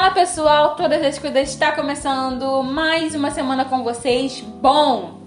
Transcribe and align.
Fala 0.00 0.12
pessoal, 0.12 0.76
todas 0.76 1.04
as 1.04 1.18
coisas 1.18 1.50
está 1.50 1.72
começando 1.72 2.62
mais 2.62 3.14
uma 3.14 3.30
semana 3.30 3.66
com 3.66 3.84
vocês. 3.84 4.40
Bom, 4.40 5.20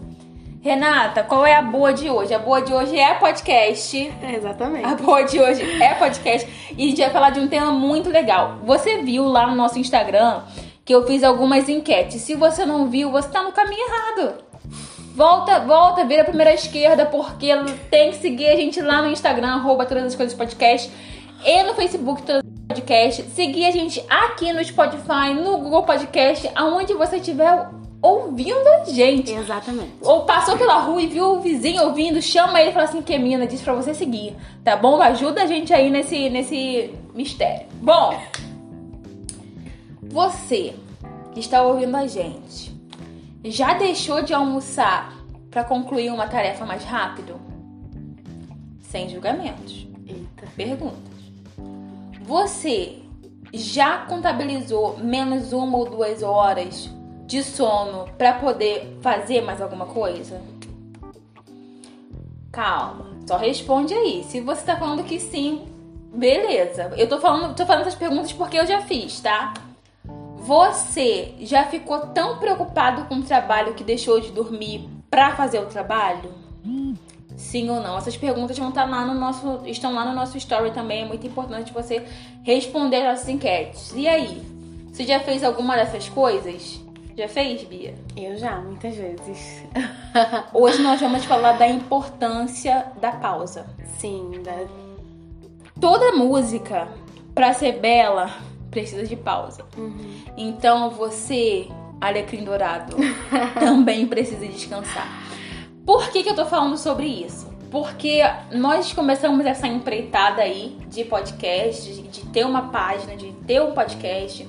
Renata, 0.64 1.22
qual 1.22 1.46
é 1.46 1.54
a 1.54 1.62
boa 1.62 1.94
de 1.94 2.10
hoje? 2.10 2.34
A 2.34 2.40
boa 2.40 2.60
de 2.60 2.74
hoje 2.74 2.98
é 2.98 3.14
podcast. 3.14 4.12
É, 4.24 4.36
exatamente. 4.36 4.84
A 4.84 4.96
boa 4.96 5.22
de 5.22 5.40
hoje 5.40 5.62
é 5.80 5.94
podcast 5.94 6.50
e 6.76 6.86
a 6.86 6.88
gente 6.88 7.00
vai 7.00 7.12
falar 7.12 7.30
de 7.30 7.40
um 7.40 7.48
tema 7.48 7.72
muito 7.72 8.10
legal. 8.10 8.62
Você 8.66 9.04
viu 9.04 9.26
lá 9.26 9.46
no 9.46 9.56
nosso 9.56 9.78
Instagram 9.78 10.42
que 10.84 10.96
eu 10.96 11.06
fiz 11.06 11.24
algumas 11.24 11.70
enquetes. 11.70 12.24
Se 12.24 12.34
você 12.34 12.66
não 12.66 12.90
viu, 12.90 13.12
você 13.12 13.30
tá 13.30 13.44
no 13.44 13.52
caminho 13.52 13.86
errado. 13.88 14.44
Volta, 15.16 15.60
volta, 15.60 16.04
vira 16.04 16.24
a 16.24 16.26
primeira 16.26 16.52
esquerda, 16.52 17.06
porque 17.06 17.50
tem 17.92 18.10
que 18.10 18.18
seguir 18.18 18.48
a 18.48 18.56
gente 18.56 18.82
lá 18.82 19.04
no 19.04 19.12
Instagram, 19.12 19.50
arroba 19.50 19.86
todas 19.86 20.06
as 20.06 20.16
coisas 20.16 20.34
podcast, 20.34 20.92
e 21.46 21.62
no 21.62 21.76
Facebook 21.76 22.24
todas 22.24 22.42
as 22.44 22.53
podcast, 22.74 23.22
seguir 23.36 23.66
a 23.66 23.72
gente 23.72 24.04
aqui 24.10 24.52
no 24.52 24.64
Spotify, 24.64 25.34
no 25.36 25.60
Google 25.60 25.84
Podcast, 25.84 26.50
aonde 26.56 26.96
você 26.96 27.18
estiver 27.18 27.70
ouvindo 28.02 28.68
a 28.68 28.86
gente. 28.86 29.32
Exatamente. 29.32 29.92
Ou 30.02 30.26
passou 30.26 30.58
pela 30.58 30.80
rua 30.80 31.02
e 31.04 31.08
viu 31.08 31.36
o 31.36 31.40
vizinho 31.40 31.84
ouvindo, 31.84 32.20
chama 32.20 32.60
ele 32.60 32.72
e 32.72 32.74
fala 32.74 32.86
assim 32.86 33.04
que 33.04 33.16
mina 33.20 33.46
disse 33.46 33.64
pra 33.64 33.76
você 33.76 33.94
seguir, 33.94 34.36
tá 34.64 34.76
bom? 34.76 35.00
Ajuda 35.00 35.44
a 35.44 35.46
gente 35.46 35.72
aí 35.72 35.92
nesse, 35.92 36.30
nesse 36.32 36.92
mistério. 37.14 37.68
Bom, 37.74 38.20
você 40.02 40.74
que 41.32 41.40
está 41.40 41.62
ouvindo 41.62 41.96
a 41.96 42.08
gente, 42.08 42.76
já 43.46 43.76
deixou 43.76 44.24
de 44.24 44.34
almoçar 44.34 45.16
para 45.52 45.64
concluir 45.64 46.10
uma 46.12 46.28
tarefa 46.28 46.66
mais 46.66 46.84
rápido? 46.84 47.40
Sem 48.82 49.10
julgamentos. 49.10 49.88
Eita. 50.08 50.48
Perguntas. 50.56 51.13
Você 52.24 53.00
já 53.54 54.06
contabilizou 54.06 54.98
menos 54.98 55.52
uma 55.52 55.78
ou 55.78 55.90
duas 55.90 56.24
horas 56.24 56.90
de 57.26 57.44
sono 57.44 58.06
para 58.18 58.34
poder 58.36 58.98
fazer 59.02 59.42
mais 59.42 59.62
alguma 59.62 59.86
coisa? 59.86 60.42
Calma, 62.50 63.18
só 63.28 63.36
responde 63.36 63.94
aí. 63.94 64.24
Se 64.24 64.40
você 64.40 64.64
tá 64.64 64.78
falando 64.78 65.04
que 65.04 65.20
sim, 65.20 65.68
beleza. 66.14 66.94
Eu 66.96 67.10
tô 67.10 67.20
falando, 67.20 67.54
tô 67.56 67.66
falando 67.66 67.82
essas 67.82 67.96
perguntas 67.96 68.32
porque 68.32 68.58
eu 68.58 68.66
já 68.66 68.82
fiz, 68.82 69.20
tá? 69.20 69.54
Você 70.38 71.36
já 71.42 71.66
ficou 71.66 72.08
tão 72.08 72.38
preocupado 72.38 73.04
com 73.06 73.16
o 73.16 73.24
trabalho 73.24 73.74
que 73.74 73.84
deixou 73.84 74.22
de 74.22 74.32
dormir 74.32 74.90
pra 75.10 75.36
fazer 75.36 75.60
o 75.60 75.66
trabalho? 75.66 76.43
Sim 77.54 77.70
ou 77.70 77.80
não? 77.80 77.96
Essas 77.96 78.18
perguntas 78.18 78.58
vão 78.58 78.70
estar 78.70 78.90
lá 78.90 79.06
no 79.06 79.14
nosso, 79.14 79.62
estão 79.68 79.94
lá 79.94 80.04
no 80.04 80.16
nosso 80.16 80.36
story 80.40 80.72
também. 80.72 81.04
É 81.04 81.06
muito 81.06 81.28
importante 81.28 81.72
você 81.72 82.04
responder 82.42 82.98
essas 82.98 83.30
enquetes. 83.30 83.94
E 83.96 84.08
aí? 84.08 84.42
Você 84.92 85.04
já 85.04 85.20
fez 85.20 85.44
alguma 85.44 85.76
dessas 85.76 86.10
coisas? 86.10 86.82
Já 87.16 87.28
fez, 87.28 87.64
Bia? 87.66 87.94
Eu 88.18 88.36
já, 88.38 88.60
muitas 88.60 88.96
vezes. 88.96 89.62
Hoje 90.52 90.82
nós 90.82 91.00
vamos 91.00 91.26
falar 91.26 91.52
da 91.52 91.68
importância 91.68 92.88
da 93.00 93.12
pausa. 93.12 93.68
Sim, 94.00 94.32
da... 94.44 94.66
Toda 95.80 96.12
música, 96.14 96.88
pra 97.36 97.54
ser 97.54 97.74
bela, 97.74 98.32
precisa 98.72 99.06
de 99.06 99.16
pausa. 99.16 99.64
Uhum. 99.78 100.24
Então 100.36 100.90
você, 100.90 101.68
Alecrim 102.02 102.44
Dourado, 102.44 102.96
também 103.62 104.08
precisa 104.08 104.48
descansar. 104.48 105.23
Por 105.86 106.10
que, 106.10 106.24
que 106.24 106.30
eu 106.30 106.36
tô 106.36 106.46
falando 106.46 106.78
sobre 106.78 107.06
isso? 107.06 107.52
Porque 107.70 108.22
nós 108.52 108.94
começamos 108.94 109.46
essa 109.46 109.68
empreitada 109.68 110.42
aí 110.42 110.78
de 110.88 111.04
podcast, 111.04 111.92
de, 111.92 112.04
de 112.04 112.22
ter 112.28 112.46
uma 112.46 112.70
página, 112.70 113.16
de 113.16 113.32
ter 113.46 113.62
um 113.62 113.72
podcast. 113.72 114.48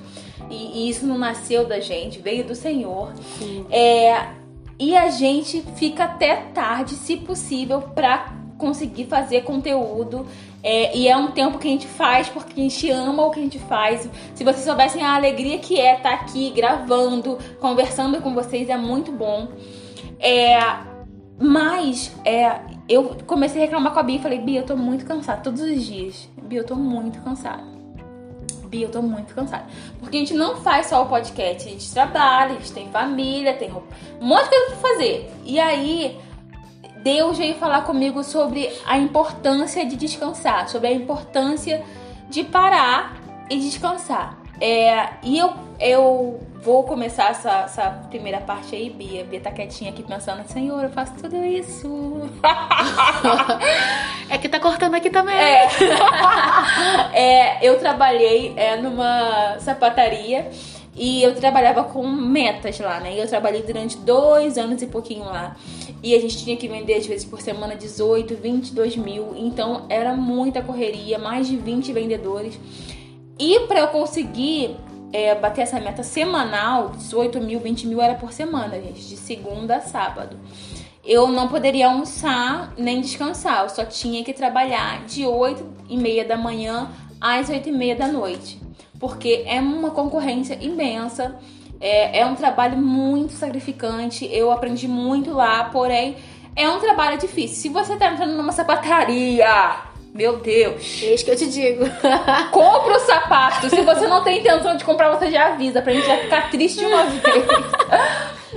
E, 0.49 0.85
e, 0.85 0.89
isso 0.89 1.05
não 1.05 1.17
nasceu 1.17 1.65
da 1.65 1.79
gente, 1.79 2.19
veio 2.19 2.45
do 2.45 2.55
Senhor. 2.55 3.11
É, 3.69 4.27
e 4.77 4.95
a 4.95 5.09
gente 5.09 5.61
fica 5.75 6.05
até 6.05 6.35
tarde, 6.53 6.95
se 6.95 7.17
possível, 7.17 7.81
pra 7.81 8.31
conseguir 8.57 9.05
fazer 9.05 9.41
conteúdo. 9.41 10.25
É, 10.63 10.95
e 10.95 11.07
é 11.07 11.17
um 11.17 11.31
tempo 11.31 11.57
que 11.57 11.67
a 11.67 11.71
gente 11.71 11.87
faz 11.87 12.29
porque 12.29 12.59
a 12.59 12.63
gente 12.63 12.89
ama 12.89 13.25
o 13.25 13.31
que 13.31 13.39
a 13.39 13.43
gente 13.43 13.59
faz. 13.59 14.09
Se 14.33 14.43
vocês 14.43 14.63
soubessem 14.63 15.03
a 15.03 15.15
alegria 15.15 15.57
que 15.59 15.79
é 15.79 15.97
estar 15.97 16.13
aqui 16.13 16.49
gravando, 16.51 17.37
conversando 17.59 18.21
com 18.21 18.33
vocês, 18.33 18.69
é 18.69 18.77
muito 18.77 19.11
bom. 19.11 19.47
É, 20.19 20.59
mas 21.39 22.15
é, 22.23 22.61
eu 22.87 23.17
comecei 23.27 23.61
a 23.61 23.65
reclamar 23.65 23.93
com 23.93 23.99
a 23.99 24.03
Bia 24.03 24.15
e 24.17 24.21
falei, 24.21 24.39
Bia, 24.39 24.61
eu 24.61 24.65
tô 24.65 24.75
muito 24.75 25.05
cansada 25.05 25.41
todos 25.41 25.61
os 25.61 25.83
dias. 25.83 26.29
Bia, 26.41 26.59
eu 26.59 26.65
tô 26.65 26.75
muito 26.75 27.21
cansada. 27.21 27.63
Bia, 28.67 28.85
eu 28.85 28.91
tô 28.91 29.01
muito 29.01 29.33
cansada. 29.33 29.65
Porque 29.99 30.17
a 30.17 30.19
gente 30.19 30.33
não 30.33 30.57
faz 30.57 30.87
só 30.87 31.03
o 31.03 31.07
podcast, 31.07 31.67
a 31.67 31.71
gente 31.71 31.93
trabalha, 31.93 32.53
a 32.53 32.55
gente 32.55 32.71
tem 32.71 32.89
família, 32.89 33.53
tem 33.53 33.71
um 33.71 34.25
monte 34.25 34.43
de 34.43 34.49
coisa 34.49 34.65
pra 34.67 34.89
fazer. 34.89 35.31
E 35.43 35.59
aí, 35.59 36.17
Deus 37.03 37.37
veio 37.37 37.55
falar 37.55 37.81
comigo 37.81 38.23
sobre 38.23 38.71
a 38.85 38.97
importância 38.97 39.85
de 39.85 39.95
descansar, 39.95 40.69
sobre 40.69 40.87
a 40.87 40.91
importância 40.91 41.83
de 42.29 42.43
parar 42.43 43.17
e 43.49 43.59
descansar. 43.59 44.44
É, 44.59 45.09
e 45.23 45.37
eu, 45.37 45.53
eu 45.79 46.39
vou 46.61 46.83
começar 46.83 47.29
essa, 47.29 47.61
essa 47.61 47.89
primeira 48.09 48.39
parte 48.39 48.75
aí, 48.75 48.89
Bia. 48.89 49.23
Bia 49.23 49.39
tá 49.39 49.51
quietinha 49.51 49.91
aqui 49.91 50.01
pensando, 50.01 50.47
Senhor, 50.47 50.83
eu 50.83 50.89
faço 50.89 51.13
tudo 51.13 51.43
isso. 51.45 52.29
é 54.29 54.37
que 54.37 54.49
tá 54.49 54.59
cortando 54.59 54.95
aqui 54.95 55.09
também. 55.09 55.35
É. 55.35 55.67
é 57.13 57.59
eu 57.61 57.77
trabalhei 57.79 58.53
é, 58.55 58.77
numa 58.77 59.59
sapataria 59.59 60.49
e 60.95 61.21
eu 61.21 61.35
trabalhava 61.35 61.83
com 61.83 62.07
metas 62.07 62.79
lá, 62.79 63.01
né? 63.01 63.13
E 63.13 63.19
eu 63.19 63.27
trabalhei 63.27 63.61
durante 63.61 63.97
dois 63.97 64.57
anos 64.57 64.81
e 64.81 64.87
pouquinho 64.87 65.25
lá. 65.25 65.57
E 66.01 66.15
a 66.15 66.21
gente 66.21 66.37
tinha 66.37 66.55
que 66.55 66.67
vender, 66.67 66.95
às 66.95 67.05
vezes, 67.05 67.25
por 67.25 67.41
semana 67.41 67.75
18, 67.75 68.35
22 68.35 68.95
mil. 68.95 69.33
Então 69.35 69.85
era 69.89 70.15
muita 70.15 70.61
correria, 70.61 71.19
mais 71.19 71.47
de 71.47 71.57
20 71.57 71.91
vendedores. 71.91 72.57
E 73.37 73.61
para 73.61 73.79
eu 73.81 73.87
conseguir 73.89 74.77
é, 75.11 75.35
bater 75.35 75.61
essa 75.61 75.79
meta 75.79 76.03
semanal, 76.03 76.89
18 76.89 77.39
mil, 77.41 77.59
20 77.59 77.87
mil 77.87 78.01
era 78.01 78.15
por 78.15 78.31
semana, 78.31 78.79
gente, 78.81 79.01
de 79.07 79.17
segunda 79.17 79.77
a 79.77 79.81
sábado. 79.81 80.37
Eu 81.03 81.27
não 81.27 81.47
poderia 81.47 81.87
almoçar 81.87 82.73
nem 82.77 82.99
descansar, 82.99 83.63
eu 83.63 83.69
só 83.69 83.85
tinha 83.85 84.23
que 84.23 84.33
trabalhar 84.33 85.05
de 85.05 85.25
8 85.25 85.63
e 85.89 85.97
meia 85.97 86.25
da 86.25 86.35
manhã 86.35 86.89
às 87.21 87.49
8 87.49 87.69
e 87.69 87.71
meia 87.71 87.95
da 87.95 88.07
noite. 88.07 88.59
Porque 88.99 89.43
é 89.45 89.59
uma 89.59 89.91
concorrência 89.91 90.57
imensa, 90.59 91.37
é, 91.79 92.21
é 92.21 92.25
um 92.25 92.35
trabalho 92.35 92.77
muito 92.77 93.33
sacrificante, 93.33 94.27
eu 94.31 94.51
aprendi 94.51 94.87
muito 94.87 95.31
lá, 95.31 95.65
porém 95.65 96.15
é 96.55 96.69
um 96.69 96.79
trabalho 96.79 97.17
difícil. 97.17 97.55
Se 97.57 97.69
você 97.69 97.97
tá 97.97 98.11
entrando 98.11 98.35
numa 98.35 98.51
sapataria, 98.51 99.94
meu 100.15 100.37
Deus. 100.37 101.01
Eis 101.03 101.21
que 101.21 101.29
eu 101.29 101.35
te 101.35 101.45
digo. 101.47 101.83
Compra 102.51 102.95
o 102.95 102.99
sapato. 103.01 103.69
Se 103.69 103.81
você 103.81 104.07
não 104.07 104.23
tem 104.23 104.39
intenção 104.39 104.77
de 104.77 104.85
comprar, 104.85 105.13
você 105.13 105.29
já 105.29 105.47
avisa 105.47 105.81
pra 105.81 105.91
gente 105.91 106.07
já 106.07 106.17
ficar 106.19 106.49
triste 106.49 106.79
de 106.79 106.85
uma 106.85 107.03
vez. 107.11 107.45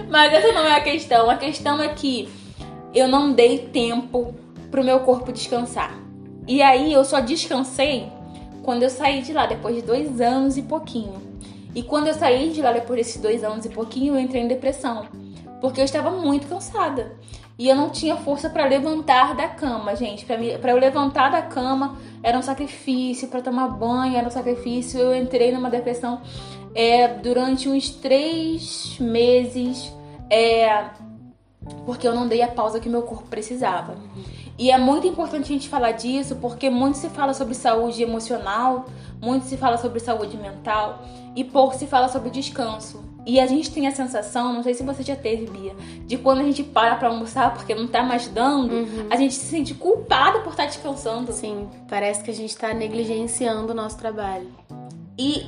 Mas 0.09 0.33
essa 0.33 0.53
não 0.53 0.65
é 0.65 0.77
a 0.77 0.81
questão. 0.81 1.29
A 1.29 1.37
questão 1.37 1.83
é 1.83 1.89
que 1.89 2.29
eu 2.95 3.09
não 3.09 3.33
dei 3.33 3.59
tempo 3.59 4.37
pro 4.71 4.85
meu 4.85 5.01
corpo 5.01 5.33
descansar. 5.33 5.99
E 6.47 6.63
aí 6.63 6.93
eu 6.93 7.05
só 7.05 7.19
descansei 7.19 8.07
quando 8.63 8.85
eu 8.85 8.91
saí 8.91 9.21
de 9.23 9.33
lá, 9.33 9.47
depois 9.47 9.75
de 9.75 9.83
dois 9.83 10.21
anos 10.21 10.57
e 10.57 10.63
pouquinho. 10.63 11.21
E 11.75 11.83
quando 11.83 12.07
eu 12.07 12.15
saí 12.15 12.51
de 12.51 12.63
lá, 12.63 12.71
depois 12.71 12.99
desses 12.99 13.21
dois 13.21 13.43
anos 13.43 13.65
e 13.65 13.69
pouquinho, 13.69 14.15
eu 14.15 14.21
entrei 14.21 14.43
em 14.43 14.49
depressão. 14.49 15.09
Porque 15.61 15.81
eu 15.81 15.85
estava 15.85 16.13
muito 16.13 16.47
cansada. 16.47 17.17
E 17.59 17.69
eu 17.69 17.75
não 17.75 17.91
tinha 17.91 18.17
força 18.17 18.49
para 18.49 18.65
levantar 18.67 19.35
da 19.35 19.49
cama, 19.49 19.97
gente. 19.97 20.25
Para 20.25 20.71
eu 20.71 20.79
levantar 20.79 21.29
da 21.29 21.43
cama 21.43 21.97
era 22.23 22.39
um 22.39 22.43
sacrifício, 22.43 23.27
para 23.27 23.43
tomar 23.43 23.67
banho 23.69 24.17
era 24.17 24.29
um 24.29 24.31
sacrifício. 24.31 25.01
Eu 25.01 25.15
entrei 25.15 25.51
numa 25.51 25.69
depressão 25.69 26.23
é, 26.73 27.09
durante 27.09 27.69
uns 27.69 27.91
três 27.91 28.97
meses, 29.01 29.93
é, 30.31 30.85
porque 31.85 32.07
eu 32.07 32.15
não 32.15 32.29
dei 32.29 32.43
a 32.43 32.49
pausa 32.49 32.79
que 32.79 32.89
meu 32.89 33.03
corpo 33.03 33.29
precisava. 33.29 33.97
E 34.59 34.71
é 34.73 34.77
muito 34.79 35.07
importante 35.07 35.45
a 35.45 35.47
gente 35.55 35.69
falar 35.69 35.93
disso, 35.93 36.35
porque 36.37 36.69
muito 36.69 36.99
se 36.99 37.09
fala 37.09 37.33
sobre 37.33 37.55
saúde 37.55 38.03
emocional, 38.03 38.87
muito 39.23 39.47
se 39.47 39.57
fala 39.57 39.77
sobre 39.79 40.01
saúde 40.01 40.37
mental 40.37 41.01
e 41.37 41.45
pouco 41.45 41.77
se 41.77 41.87
fala 41.87 42.09
sobre 42.09 42.29
descanso. 42.31 43.05
E 43.25 43.39
a 43.39 43.47
gente 43.47 43.71
tem 43.71 43.87
a 43.87 43.93
sensação, 43.95 44.53
não 44.53 44.63
sei 44.63 44.75
se 44.75 44.83
você 44.83 45.03
já 45.03 45.15
teve, 45.15 45.47
Bia, 45.47 45.75
de 46.07 46.17
quando 46.17 46.41
a 46.41 46.43
gente 46.45 46.63
para 46.65 46.97
pra 46.97 47.09
almoçar 47.09 47.55
porque 47.55 47.75
não 47.75 47.87
tá 47.87 48.03
mais 48.03 48.27
dando, 48.27 48.73
Uhum. 48.75 49.07
a 49.11 49.17
gente 49.17 49.35
se 49.35 49.45
sente 49.47 49.75
culpada 49.75 50.41
por 50.41 50.51
estar 50.51 50.67
descansando. 50.67 51.31
Sim, 51.33 51.69
parece 51.89 52.25
que 52.25 52.31
a 52.31 52.35
gente 52.35 52.57
tá 52.57 52.73
negligenciando 52.75 53.73
o 53.73 53.77
nosso 53.77 53.97
trabalho. 53.99 54.49
E 55.17 55.47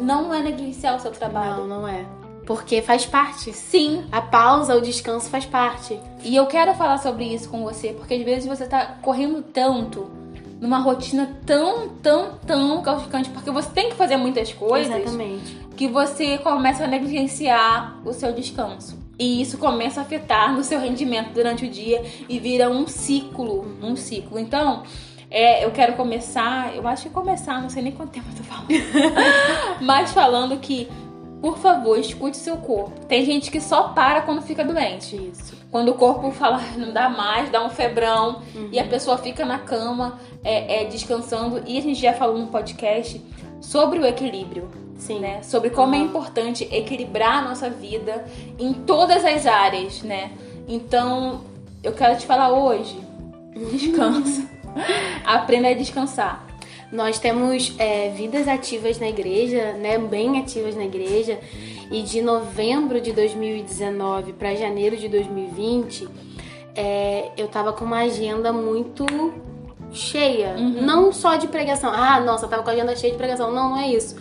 não 0.00 0.32
é 0.32 0.40
negligenciar 0.42 0.96
o 0.96 1.00
seu 1.00 1.10
trabalho. 1.10 1.66
Não, 1.66 1.80
não 1.82 1.88
é. 1.88 2.06
Porque 2.48 2.80
faz 2.80 3.04
parte. 3.04 3.52
Sim, 3.52 4.06
A 4.10 4.22
pausa, 4.22 4.74
o 4.74 4.80
descanso 4.80 5.28
faz 5.28 5.44
parte. 5.44 6.00
E 6.24 6.34
eu 6.34 6.46
quero 6.46 6.72
falar 6.72 6.96
sobre 6.96 7.26
isso 7.26 7.46
com 7.50 7.62
você, 7.62 7.88
porque 7.88 8.14
às 8.14 8.22
vezes 8.22 8.48
você 8.48 8.66
tá 8.66 8.96
correndo 9.02 9.42
tanto 9.42 10.10
numa 10.58 10.78
rotina 10.78 11.38
tão, 11.44 11.90
tão, 12.02 12.38
tão 12.46 12.80
causticante, 12.80 13.28
porque 13.28 13.50
você 13.50 13.68
tem 13.68 13.90
que 13.90 13.96
fazer 13.96 14.16
muitas 14.16 14.50
coisas 14.50 14.96
Exatamente. 14.96 15.58
que 15.76 15.86
você 15.88 16.38
começa 16.38 16.84
a 16.84 16.86
negligenciar 16.86 18.00
o 18.02 18.14
seu 18.14 18.32
descanso. 18.32 18.98
E 19.18 19.42
isso 19.42 19.58
começa 19.58 20.00
a 20.00 20.02
afetar 20.04 20.50
no 20.54 20.64
seu 20.64 20.80
rendimento 20.80 21.34
durante 21.34 21.66
o 21.66 21.68
dia 21.68 22.02
e 22.30 22.38
vira 22.38 22.70
um 22.70 22.86
ciclo, 22.88 23.76
um 23.82 23.94
ciclo. 23.94 24.38
Então, 24.38 24.84
é, 25.30 25.66
eu 25.66 25.70
quero 25.70 25.92
começar, 25.92 26.74
eu 26.74 26.88
acho 26.88 27.04
que 27.04 27.10
começar, 27.10 27.60
não 27.60 27.68
sei 27.68 27.82
nem 27.82 27.92
quanto 27.92 28.10
tempo 28.10 28.26
eu 28.30 28.36
tô 28.38 28.42
falando, 28.42 28.68
mas 29.82 30.12
falando 30.12 30.58
que, 30.58 30.88
por 31.40 31.58
favor, 31.58 31.98
escute 31.98 32.36
seu 32.36 32.56
corpo. 32.56 33.06
Tem 33.06 33.24
gente 33.24 33.50
que 33.50 33.60
só 33.60 33.88
para 33.88 34.22
quando 34.22 34.42
fica 34.42 34.64
doente. 34.64 35.16
Isso. 35.16 35.56
Quando 35.70 35.90
o 35.90 35.94
corpo 35.94 36.30
fala 36.32 36.58
"Ah, 36.60 36.76
não 36.78 36.92
dá 36.92 37.08
mais, 37.08 37.50
dá 37.50 37.64
um 37.64 37.70
febrão 37.70 38.42
e 38.72 38.78
a 38.80 38.84
pessoa 38.84 39.18
fica 39.18 39.44
na 39.44 39.58
cama 39.58 40.18
é, 40.42 40.82
é, 40.82 40.84
descansando. 40.86 41.62
E 41.66 41.78
a 41.78 41.82
gente 41.82 42.00
já 42.00 42.12
falou 42.14 42.38
no 42.38 42.46
podcast 42.48 43.20
sobre 43.60 43.98
o 43.98 44.06
equilíbrio, 44.06 44.68
Sim. 44.96 45.20
né? 45.20 45.42
Sobre 45.42 45.70
como 45.70 45.94
é 45.94 45.98
Uhum. 45.98 46.04
importante 46.06 46.66
equilibrar 46.72 47.38
a 47.38 47.48
nossa 47.48 47.68
vida 47.70 48.24
em 48.58 48.72
todas 48.72 49.24
as 49.24 49.46
áreas, 49.46 50.02
né? 50.02 50.32
Então, 50.66 51.42
eu 51.82 51.92
quero 51.92 52.16
te 52.18 52.26
falar 52.26 52.50
hoje, 52.50 52.98
descansa. 53.72 54.48
Aprenda 55.24 55.68
a 55.68 55.74
descansar. 55.74 56.46
Nós 56.90 57.18
temos 57.18 57.74
é, 57.78 58.08
vidas 58.10 58.48
ativas 58.48 58.98
na 58.98 59.08
igreja, 59.08 59.72
né? 59.74 59.98
Bem 59.98 60.40
ativas 60.40 60.74
na 60.74 60.84
igreja. 60.84 61.38
E 61.90 62.02
de 62.02 62.22
novembro 62.22 63.00
de 63.00 63.12
2019 63.12 64.32
para 64.32 64.54
janeiro 64.54 64.96
de 64.96 65.08
2020, 65.08 66.08
é, 66.74 67.30
eu 67.36 67.48
tava 67.48 67.72
com 67.72 67.84
uma 67.84 68.00
agenda 68.00 68.52
muito 68.52 69.04
cheia. 69.92 70.54
Não 70.54 71.12
só 71.12 71.36
de 71.36 71.48
pregação. 71.48 71.90
Ah, 71.92 72.20
nossa, 72.20 72.48
tava 72.48 72.62
com 72.62 72.70
a 72.70 72.72
agenda 72.72 72.96
cheia 72.96 73.12
de 73.12 73.18
pregação. 73.18 73.52
Não, 73.52 73.70
não 73.70 73.78
é 73.78 73.88
isso. 73.88 74.16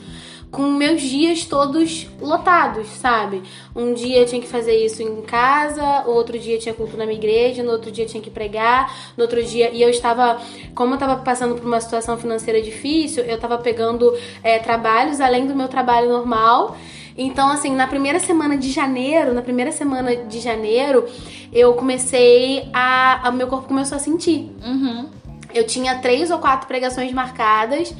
Com 0.49 0.71
meus 0.71 1.01
dias 1.01 1.43
todos 1.43 2.07
lotados, 2.21 2.87
sabe? 2.87 3.43
Um 3.75 3.93
dia 3.93 4.19
eu 4.19 4.25
tinha 4.25 4.41
que 4.41 4.47
fazer 4.47 4.75
isso 4.77 5.03
em 5.03 5.21
casa, 5.21 6.03
outro 6.05 6.39
dia 6.39 6.57
tinha 6.57 6.73
culto 6.73 6.95
na 6.95 7.05
minha 7.05 7.17
igreja, 7.17 7.63
no 7.63 7.71
outro 7.71 7.91
dia 7.91 8.05
tinha 8.05 8.23
que 8.23 8.29
pregar, 8.29 9.11
no 9.17 9.23
outro 9.23 9.43
dia. 9.43 9.71
E 9.71 9.81
eu 9.81 9.89
estava, 9.89 10.39
como 10.73 10.91
eu 10.91 10.95
estava 10.95 11.17
passando 11.17 11.55
por 11.55 11.65
uma 11.65 11.81
situação 11.81 12.17
financeira 12.17 12.61
difícil, 12.61 13.23
eu 13.25 13.35
estava 13.35 13.57
pegando 13.57 14.17
é, 14.41 14.57
trabalhos 14.57 15.19
além 15.19 15.45
do 15.45 15.55
meu 15.55 15.67
trabalho 15.67 16.07
normal. 16.07 16.77
Então, 17.17 17.49
assim, 17.49 17.71
na 17.71 17.87
primeira 17.87 18.19
semana 18.19 18.55
de 18.55 18.71
janeiro, 18.71 19.33
na 19.33 19.41
primeira 19.41 19.71
semana 19.71 20.15
de 20.15 20.39
janeiro, 20.39 21.05
eu 21.51 21.73
comecei 21.73 22.69
a. 22.71 23.27
a 23.27 23.31
meu 23.31 23.47
corpo 23.47 23.67
começou 23.67 23.95
a 23.95 23.99
sentir. 23.99 24.51
Uhum. 24.63 25.09
Eu 25.53 25.65
tinha 25.65 25.97
três 25.99 26.29
ou 26.29 26.37
quatro 26.37 26.67
pregações 26.67 27.11
marcadas 27.11 27.93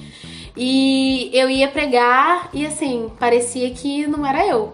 e 0.58 1.30
eu 1.34 1.50
ia 1.50 1.68
pregar 1.68 2.50
e 2.52 2.66
assim, 2.66 3.12
parecia 3.20 3.70
que 3.70 4.08
não 4.08 4.26
era 4.26 4.46
eu. 4.46 4.74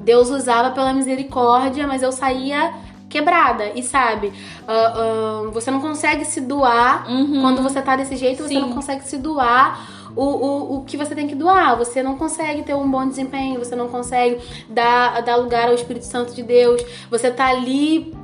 Deus 0.00 0.30
usava 0.30 0.70
pela 0.72 0.92
misericórdia, 0.92 1.86
mas 1.86 2.02
eu 2.02 2.12
saía 2.12 2.74
quebrada. 3.08 3.70
E 3.74 3.82
sabe, 3.82 4.32
ah, 4.66 4.92
ah, 4.96 5.50
você 5.52 5.70
não 5.70 5.80
consegue 5.80 6.24
se 6.24 6.40
doar 6.40 7.08
Uhum. 7.08 7.40
quando 7.40 7.62
você 7.62 7.80
tá 7.80 7.96
desse 7.96 8.16
jeito, 8.16 8.42
você 8.42 8.48
Sim. 8.48 8.60
não 8.60 8.72
consegue 8.72 9.04
se 9.08 9.16
doar. 9.16 9.94
O, 10.16 10.24
o, 10.24 10.76
o 10.76 10.84
que 10.84 10.96
você 10.96 11.14
tem 11.14 11.26
que 11.28 11.34
doar, 11.34 11.76
você 11.76 12.02
não 12.02 12.16
consegue 12.16 12.62
ter 12.62 12.74
um 12.74 12.90
bom 12.90 13.06
desempenho, 13.06 13.58
você 13.58 13.76
não 13.76 13.88
consegue 13.88 14.38
dar, 14.68 15.20
dar 15.22 15.36
lugar 15.36 15.68
ao 15.68 15.74
Espírito 15.74 16.06
Santo 16.06 16.34
de 16.34 16.42
Deus, 16.42 16.82
você 17.10 17.30
tá 17.30 17.48
ali 17.48 18.14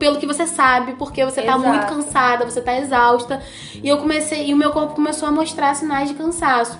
pelo 0.00 0.18
que 0.18 0.26
você 0.26 0.46
sabe, 0.46 0.94
porque 0.94 1.22
você 1.24 1.42
tá 1.42 1.56
Exato. 1.56 1.68
muito 1.68 1.86
cansada, 1.86 2.44
você 2.46 2.60
tá 2.62 2.76
exausta. 2.78 3.40
E 3.74 3.86
eu 3.86 3.98
comecei, 3.98 4.48
e 4.48 4.54
o 4.54 4.56
meu 4.56 4.70
corpo 4.72 4.94
começou 4.94 5.28
a 5.28 5.30
mostrar 5.30 5.74
sinais 5.74 6.08
de 6.08 6.14
cansaço. 6.14 6.78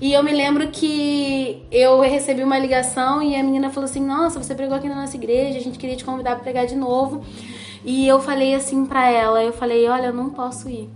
E 0.00 0.12
eu 0.14 0.22
me 0.24 0.32
lembro 0.32 0.66
que 0.68 1.62
eu 1.70 2.00
recebi 2.00 2.42
uma 2.42 2.58
ligação 2.58 3.22
e 3.22 3.36
a 3.36 3.42
menina 3.42 3.68
falou 3.68 3.84
assim: 3.84 4.04
"Nossa, 4.04 4.42
você 4.42 4.54
pregou 4.54 4.76
aqui 4.76 4.88
na 4.88 4.94
nossa 4.96 5.16
igreja, 5.16 5.58
a 5.58 5.60
gente 5.60 5.78
queria 5.78 5.94
te 5.94 6.04
convidar 6.04 6.34
pra 6.34 6.42
pregar 6.42 6.66
de 6.66 6.74
novo". 6.74 7.22
E 7.84 8.08
eu 8.08 8.18
falei 8.18 8.54
assim 8.54 8.86
pra 8.86 9.08
ela, 9.08 9.44
eu 9.44 9.52
falei: 9.52 9.86
"Olha, 9.86 10.06
eu 10.06 10.14
não 10.14 10.30
posso 10.30 10.68
ir". 10.70 10.88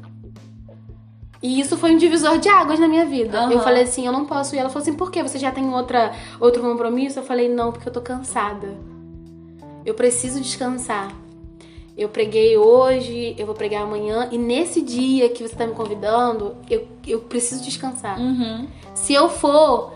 E 1.43 1.61
isso 1.61 1.77
foi 1.77 1.95
um 1.95 1.99
divisor 1.99 2.39
de 2.39 2.49
águas 2.49 2.81
na 2.81 2.89
minha 2.89 3.05
vida. 3.05 3.39
Aham. 3.39 3.53
Eu 3.53 3.61
falei 3.61 3.83
assim, 3.83 4.07
eu 4.07 4.13
não 4.13 4.25
posso 4.25 4.57
ir. 4.57 4.59
Ela 4.59 4.71
falou 4.71 4.83
assim, 4.83 4.95
por 4.95 5.11
quê? 5.13 5.23
Você 5.23 5.39
já 5.39 5.53
tem 5.53 5.69
outra, 5.73 6.13
outro 6.41 6.63
compromisso? 6.63 7.19
Eu 7.19 7.23
falei, 7.23 7.49
não, 7.49 7.71
porque 7.71 7.87
eu 7.87 7.93
tô 7.93 8.01
cansada. 8.01 8.75
Eu 9.85 9.95
preciso 9.95 10.41
descansar. 10.41 11.13
Eu 11.97 12.11
preguei 12.11 12.59
hoje, 12.59 13.35
eu 13.39 13.47
vou 13.47 13.55
pregar 13.55 13.83
amanhã. 13.83 14.29
E 14.31 14.37
nesse 14.37 14.83
dia 14.83 15.31
que 15.31 15.43
você 15.43 15.57
tá 15.57 15.67
me 15.67 15.73
convidando, 15.73 16.55
eu, 16.69 16.87
eu 17.07 17.21
preciso 17.21 17.65
descansar. 17.65 18.21
Uhum. 18.21 18.67
Se 18.95 19.15
eu 19.15 19.31
for, 19.31 19.95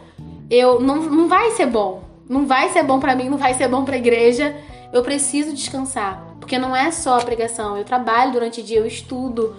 eu 0.48 0.80
não, 0.80 0.96
não 0.96 1.28
vai 1.28 1.50
ser 1.50 1.66
bom. 1.66 2.02
Não 2.26 2.46
vai 2.46 2.70
ser 2.70 2.82
bom 2.84 2.98
pra 2.98 3.14
mim, 3.14 3.28
não 3.28 3.36
vai 3.36 3.52
ser 3.52 3.68
bom 3.68 3.84
pra 3.84 3.98
igreja. 3.98 4.56
Eu 4.92 5.02
preciso 5.02 5.52
descansar. 5.52 6.36
Porque 6.40 6.58
não 6.58 6.74
é 6.74 6.90
só 6.90 7.18
a 7.18 7.22
pregação. 7.22 7.76
Eu 7.76 7.84
trabalho 7.84 8.32
durante 8.32 8.60
o 8.60 8.64
dia, 8.64 8.78
eu 8.78 8.86
estudo. 8.86 9.54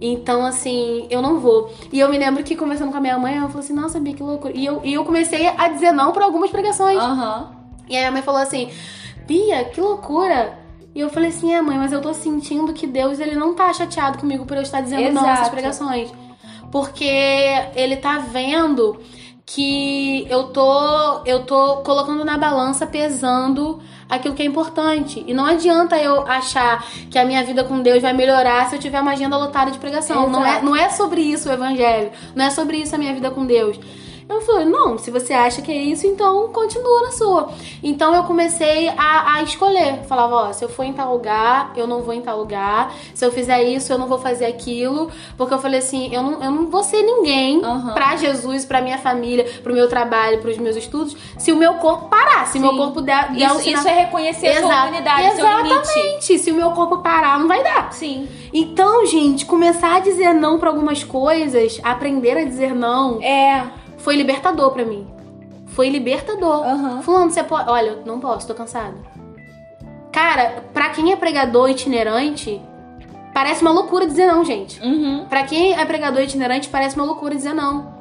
Então, 0.00 0.44
assim, 0.44 1.06
eu 1.08 1.22
não 1.22 1.38
vou. 1.38 1.72
E 1.92 2.00
eu 2.00 2.08
me 2.08 2.18
lembro 2.18 2.42
que 2.42 2.56
conversando 2.56 2.90
com 2.90 2.98
a 2.98 3.00
minha 3.00 3.16
mãe, 3.16 3.36
ela 3.36 3.46
falou 3.46 3.60
assim, 3.60 3.72
nossa, 3.72 4.00
Bia, 4.00 4.12
que 4.12 4.22
loucura. 4.22 4.52
E 4.56 4.66
eu, 4.66 4.80
e 4.82 4.92
eu 4.92 5.04
comecei 5.04 5.46
a 5.46 5.68
dizer 5.68 5.92
não 5.92 6.12
pra 6.12 6.24
algumas 6.24 6.50
pregações. 6.50 6.98
Aham. 6.98 7.52
E 7.88 7.96
aí 7.96 8.04
a 8.04 8.10
mãe 8.10 8.22
falou 8.22 8.40
assim, 8.40 8.70
Bia, 9.24 9.64
que 9.66 9.80
loucura. 9.80 10.65
E 10.96 11.00
eu 11.00 11.10
falei 11.10 11.28
assim, 11.28 11.52
é 11.52 11.60
mãe, 11.60 11.76
mas 11.76 11.92
eu 11.92 12.00
tô 12.00 12.14
sentindo 12.14 12.72
que 12.72 12.86
Deus, 12.86 13.20
ele 13.20 13.36
não 13.36 13.54
tá 13.54 13.70
chateado 13.70 14.16
comigo 14.16 14.46
por 14.46 14.56
eu 14.56 14.62
estar 14.62 14.80
dizendo 14.80 15.12
não 15.12 15.20
Exato. 15.20 15.28
essas 15.28 15.48
pregações. 15.50 16.10
Porque 16.72 17.04
ele 17.74 17.98
tá 17.98 18.16
vendo 18.16 18.98
que 19.44 20.26
eu 20.30 20.44
tô, 20.44 21.22
eu 21.26 21.44
tô 21.44 21.82
colocando 21.82 22.24
na 22.24 22.38
balança, 22.38 22.86
pesando 22.86 23.78
aquilo 24.08 24.34
que 24.34 24.42
é 24.42 24.46
importante. 24.46 25.22
E 25.26 25.34
não 25.34 25.44
adianta 25.44 25.98
eu 25.98 26.26
achar 26.26 26.82
que 27.10 27.18
a 27.18 27.26
minha 27.26 27.44
vida 27.44 27.62
com 27.62 27.82
Deus 27.82 28.00
vai 28.00 28.14
melhorar 28.14 28.66
se 28.70 28.76
eu 28.76 28.80
tiver 28.80 28.98
uma 29.02 29.12
agenda 29.12 29.36
lotada 29.36 29.70
de 29.70 29.78
pregação. 29.78 30.30
Não 30.30 30.46
é, 30.46 30.62
não 30.62 30.74
é 30.74 30.88
sobre 30.88 31.20
isso 31.20 31.50
o 31.50 31.52
evangelho. 31.52 32.10
Não 32.34 32.46
é 32.46 32.48
sobre 32.48 32.78
isso 32.78 32.94
a 32.94 32.98
minha 32.98 33.12
vida 33.12 33.30
com 33.30 33.44
Deus. 33.44 33.78
Eu 34.28 34.40
falei, 34.40 34.64
não, 34.64 34.98
se 34.98 35.08
você 35.08 35.32
acha 35.32 35.62
que 35.62 35.70
é 35.70 35.76
isso, 35.76 36.04
então 36.04 36.48
continua 36.48 37.02
na 37.02 37.12
sua. 37.12 37.48
Então 37.80 38.12
eu 38.12 38.24
comecei 38.24 38.88
a, 38.88 39.34
a 39.36 39.42
escolher. 39.44 40.02
Falava, 40.08 40.34
ó, 40.48 40.52
se 40.52 40.64
eu 40.64 40.68
for 40.68 40.82
em 40.82 40.92
tal 40.92 41.12
lugar, 41.12 41.72
eu 41.76 41.86
não 41.86 42.02
vou 42.02 42.12
em 42.12 42.20
tal 42.20 42.36
lugar. 42.38 42.92
Se 43.14 43.24
eu 43.24 43.30
fizer 43.30 43.62
isso, 43.62 43.92
eu 43.92 43.98
não 43.98 44.08
vou 44.08 44.18
fazer 44.18 44.46
aquilo. 44.46 45.10
Porque 45.38 45.54
eu 45.54 45.58
falei 45.60 45.78
assim, 45.78 46.12
eu 46.12 46.22
não, 46.24 46.42
eu 46.42 46.50
não 46.50 46.66
vou 46.66 46.82
ser 46.82 47.02
ninguém 47.04 47.64
Aham. 47.64 47.94
pra 47.94 48.16
Jesus, 48.16 48.64
pra 48.64 48.80
minha 48.82 48.98
família, 48.98 49.44
pro 49.62 49.72
meu 49.72 49.88
trabalho, 49.88 50.38
pros 50.40 50.58
meus 50.58 50.74
estudos, 50.74 51.16
se 51.38 51.52
o 51.52 51.56
meu 51.56 51.74
corpo 51.74 52.08
parar, 52.08 52.48
se 52.48 52.58
o 52.58 52.60
meu 52.60 52.76
corpo 52.76 53.00
der, 53.00 53.32
der 53.32 53.52
um 53.52 53.54
Isso, 53.54 53.60
sinal- 53.62 53.78
isso 53.80 53.88
é 53.88 53.92
reconhecer 54.06 54.48
a 54.48 54.54
sua 54.58 54.68
Exato. 54.68 54.88
humanidade. 54.88 55.26
Exatamente. 55.38 56.38
Se 56.40 56.50
o 56.50 56.54
meu 56.54 56.70
corpo 56.72 56.98
parar, 56.98 57.38
não 57.38 57.46
vai 57.46 57.62
dar. 57.62 57.92
Sim. 57.92 58.28
Então, 58.52 59.06
gente, 59.06 59.46
começar 59.46 59.96
a 59.96 60.00
dizer 60.00 60.32
não 60.34 60.58
pra 60.58 60.68
algumas 60.68 61.04
coisas, 61.04 61.80
aprender 61.84 62.36
a 62.38 62.44
dizer 62.44 62.74
não, 62.74 63.22
É. 63.22 63.62
foi 63.98 64.16
libertador 64.16 64.70
pra 64.72 64.84
mim. 64.84 65.06
Foi 65.66 65.88
libertador. 65.88 66.64
Aham. 66.64 67.02
Fulano, 67.02 67.30
você 67.30 67.42
pode. 67.42 67.68
Olha, 67.68 67.98
não 68.06 68.18
posso, 68.20 68.46
tô 68.46 68.54
cansada. 68.54 68.94
Cara, 70.12 70.64
pra 70.72 70.90
quem 70.90 71.12
é 71.12 71.16
pregador 71.16 71.68
itinerante, 71.68 72.60
parece 73.34 73.60
uma 73.62 73.70
loucura 73.70 74.06
dizer 74.06 74.26
não, 74.26 74.44
gente. 74.44 74.80
Uhum. 74.82 75.26
Pra 75.28 75.44
quem 75.44 75.74
é 75.78 75.84
pregador 75.84 76.22
itinerante, 76.22 76.68
parece 76.68 76.96
uma 76.96 77.04
loucura 77.04 77.34
dizer 77.34 77.52
não. 77.54 77.94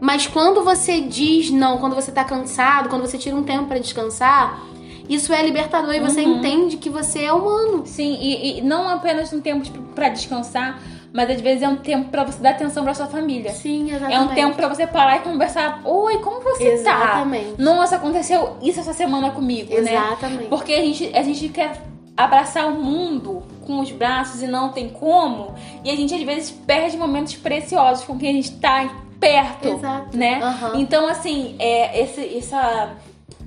Mas 0.00 0.26
quando 0.26 0.64
você 0.64 1.00
diz 1.00 1.50
não, 1.50 1.78
quando 1.78 1.94
você 1.94 2.10
tá 2.10 2.24
cansado, 2.24 2.88
quando 2.88 3.02
você 3.02 3.16
tira 3.16 3.36
um 3.36 3.44
tempo 3.44 3.66
pra 3.66 3.78
descansar, 3.78 4.60
isso 5.08 5.32
é 5.32 5.40
libertador 5.42 5.94
e 5.94 6.00
você 6.00 6.22
Uhum. 6.22 6.38
entende 6.38 6.76
que 6.78 6.90
você 6.90 7.20
é 7.22 7.32
humano. 7.32 7.82
Sim, 7.86 8.18
e, 8.20 8.58
e 8.58 8.62
não 8.62 8.88
apenas 8.88 9.32
um 9.32 9.40
tempo 9.40 9.70
pra 9.94 10.08
descansar, 10.08 10.80
mas 11.14 11.30
às 11.30 11.40
vezes 11.40 11.62
é 11.62 11.68
um 11.68 11.76
tempo 11.76 12.10
pra 12.10 12.24
você 12.24 12.42
dar 12.42 12.50
atenção 12.50 12.82
pra 12.82 12.92
sua 12.92 13.06
família. 13.06 13.52
Sim, 13.52 13.86
exatamente. 13.88 14.14
É 14.16 14.20
um 14.20 14.28
tempo 14.34 14.56
pra 14.56 14.66
você 14.68 14.84
parar 14.84 15.18
e 15.18 15.20
conversar. 15.20 15.80
Oi, 15.84 16.18
como 16.18 16.40
você 16.40 16.64
Exatamente. 16.72 17.52
tá? 17.52 17.62
Nossa, 17.62 17.94
aconteceu 17.94 18.56
isso 18.60 18.80
essa 18.80 18.92
semana 18.92 19.30
comigo, 19.30 19.72
né? 19.80 19.94
Exatamente. 19.94 20.48
Porque 20.48 20.72
a 20.72 20.80
gente, 20.80 21.16
a 21.16 21.22
gente 21.22 21.48
quer 21.50 21.80
abraçar 22.16 22.66
o 22.66 22.82
mundo 22.82 23.44
com 23.64 23.78
os 23.78 23.92
braços 23.92 24.42
e 24.42 24.48
não 24.48 24.70
tem 24.72 24.88
como. 24.88 25.54
E 25.84 25.90
a 25.90 25.94
gente 25.94 26.12
às 26.12 26.22
vezes 26.22 26.50
perde 26.50 26.96
momentos 26.96 27.36
preciosos 27.36 28.04
com 28.04 28.18
quem 28.18 28.30
a 28.30 28.32
gente 28.32 28.50
tá 28.56 28.90
perto, 29.20 29.68
Exato. 29.68 30.16
né? 30.16 30.40
Aham. 30.42 30.72
Então, 30.80 31.06
assim, 31.06 31.54
é, 31.60 32.02
esse, 32.02 32.38
essa 32.38 32.90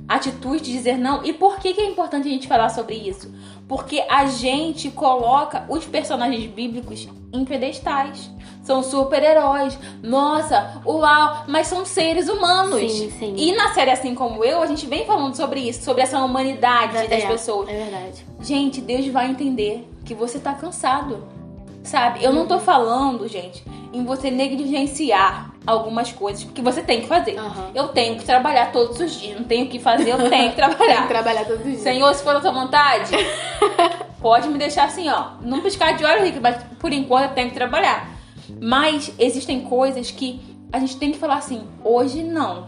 atitude 0.08 0.64
de 0.64 0.72
dizer 0.72 0.98
não. 0.98 1.24
E 1.24 1.34
por 1.34 1.60
que, 1.60 1.74
que 1.74 1.82
é 1.82 1.86
importante 1.86 2.28
a 2.28 2.32
gente 2.32 2.48
falar 2.48 2.70
sobre 2.70 2.96
isso? 2.96 3.34
Porque 3.68 4.04
a 4.10 4.26
gente 4.28 4.90
coloca 4.90 5.66
os 5.70 5.86
personagens 5.86 6.46
bíblicos 6.46 7.08
em 7.34 7.44
pedestais. 7.44 8.32
São 8.64 8.84
super-heróis. 8.84 9.78
Nossa, 10.04 10.82
uau! 10.86 11.46
Mas 11.48 11.68
são 11.68 11.86
seres 11.86 12.28
humanos. 12.28 12.92
Sim, 12.92 13.12
sim. 13.12 13.36
E 13.38 13.56
na 13.56 13.74
série 13.74 13.92
Assim 13.92 14.14
Como 14.14 14.44
Eu, 14.44 14.62
a 14.62 14.66
gente 14.66 14.86
vem 14.86 15.06
falando 15.06 15.36
sobre 15.36 15.62
isso, 15.62 15.84
sobre 15.84 16.02
essa 16.02 16.20
humanidade 16.20 16.94
das 16.94 17.24
é, 17.24 17.28
pessoas. 17.28 17.70
É 17.70 17.74
verdade. 17.74 18.26
Gente, 18.42 18.82
Deus 18.82 19.08
vai 19.08 19.30
entender 19.30 19.88
que 20.04 20.14
você 20.14 20.38
tá 20.40 20.54
cansado. 20.54 21.37
Sabe? 21.88 22.22
Eu 22.22 22.34
não 22.34 22.46
tô 22.46 22.60
falando, 22.60 23.26
gente, 23.30 23.64
em 23.94 24.04
você 24.04 24.30
negligenciar 24.30 25.52
algumas 25.66 26.12
coisas 26.12 26.44
que 26.44 26.62
você 26.62 26.82
tem 26.82 27.00
que 27.00 27.08
fazer. 27.08 27.38
Aham. 27.38 27.72
Eu 27.74 27.88
tenho 27.88 28.18
que 28.18 28.26
trabalhar 28.26 28.74
todos 28.74 29.00
os 29.00 29.18
dias. 29.18 29.40
Não 29.40 29.46
tenho 29.48 29.68
o 29.68 29.70
que 29.70 29.80
fazer, 29.80 30.12
eu 30.12 30.18
tenho 30.18 30.30
que 30.30 30.30
Tem 30.38 30.50
que 30.50 30.56
trabalhar. 30.58 31.08
trabalhar 31.08 31.46
todos 31.46 31.62
os 31.62 31.72
dias. 31.72 31.82
Senhor, 31.82 32.14
se 32.14 32.22
for 32.24 32.34
da 32.34 32.42
tua 32.42 32.52
vontade, 32.52 33.12
pode 34.20 34.50
me 34.50 34.58
deixar 34.58 34.84
assim, 34.84 35.08
ó. 35.08 35.28
Não 35.42 35.62
piscar 35.62 35.96
de 35.96 36.04
olho 36.04 36.26
rico, 36.26 36.40
mas 36.42 36.62
por 36.78 36.92
enquanto 36.92 37.30
eu 37.30 37.36
tenho 37.36 37.48
que 37.50 37.56
trabalhar. 37.56 38.10
Mas 38.62 39.14
existem 39.18 39.62
coisas 39.62 40.12
que 40.12 40.42
a 40.74 40.80
gente 40.80 40.98
tem 40.98 41.14
que 41.14 41.18
falar 41.18 41.36
assim, 41.36 41.66
hoje 41.86 42.22
não. 42.22 42.68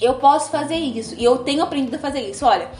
Eu 0.00 0.14
posso 0.14 0.50
fazer 0.52 0.76
isso. 0.76 1.16
E 1.18 1.24
eu 1.24 1.38
tenho 1.38 1.64
aprendido 1.64 1.96
a 1.96 1.98
fazer 1.98 2.20
isso. 2.20 2.46
Olha, 2.46 2.70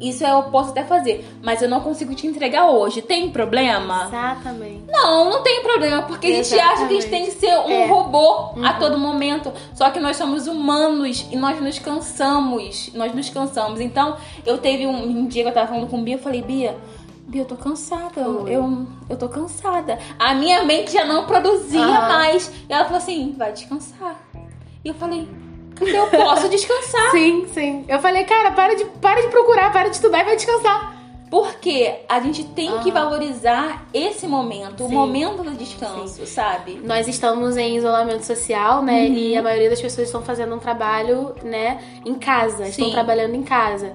isso 0.00 0.24
eu 0.24 0.42
posso 0.44 0.70
até 0.70 0.84
fazer, 0.84 1.24
mas 1.42 1.62
eu 1.62 1.68
não 1.68 1.80
consigo 1.80 2.14
te 2.14 2.26
entregar 2.26 2.66
hoje. 2.70 3.00
Tem 3.02 3.30
problema? 3.30 4.04
Exatamente. 4.08 4.84
Não, 4.88 5.30
não 5.30 5.42
tem 5.42 5.62
problema, 5.62 6.02
porque 6.02 6.26
a 6.28 6.42
gente 6.42 6.58
acha 6.58 6.86
que 6.86 6.94
a 6.96 7.00
gente 7.00 7.08
tem 7.10 7.24
que 7.24 7.30
ser 7.32 7.56
um 7.60 7.70
É. 7.70 7.86
robô 7.86 8.50
a 8.64 8.72
todo 8.74 8.98
momento. 8.98 9.52
Só 9.74 9.90
que 9.90 9.98
nós 10.00 10.16
somos 10.16 10.46
humanos 10.46 11.26
e 11.30 11.36
nós 11.36 11.60
nos 11.60 11.78
cansamos. 11.78 12.90
Nós 12.94 13.14
nos 13.14 13.28
cansamos. 13.30 13.80
Então, 13.80 14.16
eu 14.44 14.58
teve 14.58 14.86
um, 14.86 15.02
um 15.04 15.26
dia 15.26 15.42
que 15.42 15.48
eu 15.48 15.54
tava 15.54 15.68
falando 15.68 15.88
com 15.88 16.02
Bia, 16.02 16.14
eu 16.16 16.18
falei, 16.18 16.42
Bia, 16.42 16.76
Bia, 17.28 17.42
eu 17.42 17.46
tô 17.46 17.56
cansada. 17.56 18.20
Eu, 18.20 18.46
eu, 18.48 18.86
eu 19.10 19.16
tô 19.16 19.28
cansada. 19.28 19.98
A 20.18 20.34
minha 20.34 20.64
mente 20.64 20.92
já 20.92 21.04
não 21.04 21.26
produzia 21.26 21.80
Aham. 21.82 22.08
mais. 22.08 22.52
E 22.68 22.72
ela 22.72 22.84
falou 22.84 22.98
assim, 22.98 23.34
vai 23.36 23.52
descansar. 23.52 24.16
E 24.84 24.88
eu 24.88 24.94
falei, 24.94 25.28
eu 25.80 26.06
posso 26.08 26.48
descansar. 26.48 27.10
Sim, 27.10 27.46
sim. 27.52 27.84
Eu 27.88 27.98
falei, 27.98 28.24
cara, 28.24 28.52
para 28.52 28.74
de, 28.74 28.84
para 28.84 29.20
de 29.20 29.28
procurar, 29.28 29.72
para 29.72 29.88
de 29.88 29.96
estudar 29.96 30.20
e 30.20 30.24
vai 30.24 30.36
descansar. 30.36 30.96
Porque 31.28 31.92
a 32.08 32.20
gente 32.20 32.44
tem 32.44 32.78
que 32.78 32.90
Aham. 32.90 33.10
valorizar 33.10 33.84
esse 33.92 34.28
momento, 34.28 34.84
o 34.84 34.88
Sim. 34.88 34.94
momento 34.94 35.42
do 35.42 35.56
descanso, 35.56 36.24
sabe? 36.24 36.80
Nós 36.84 37.08
estamos 37.08 37.56
em 37.56 37.76
isolamento 37.76 38.24
social, 38.24 38.80
né? 38.80 39.06
Uhum. 39.06 39.14
E 39.14 39.36
a 39.36 39.42
maioria 39.42 39.68
das 39.68 39.80
pessoas 39.80 40.06
estão 40.06 40.22
fazendo 40.22 40.54
um 40.54 40.58
trabalho, 40.58 41.34
né, 41.42 41.82
em 42.04 42.14
casa, 42.14 42.68
estão 42.68 42.86
Sim. 42.86 42.92
trabalhando 42.92 43.34
em 43.34 43.42
casa. 43.42 43.92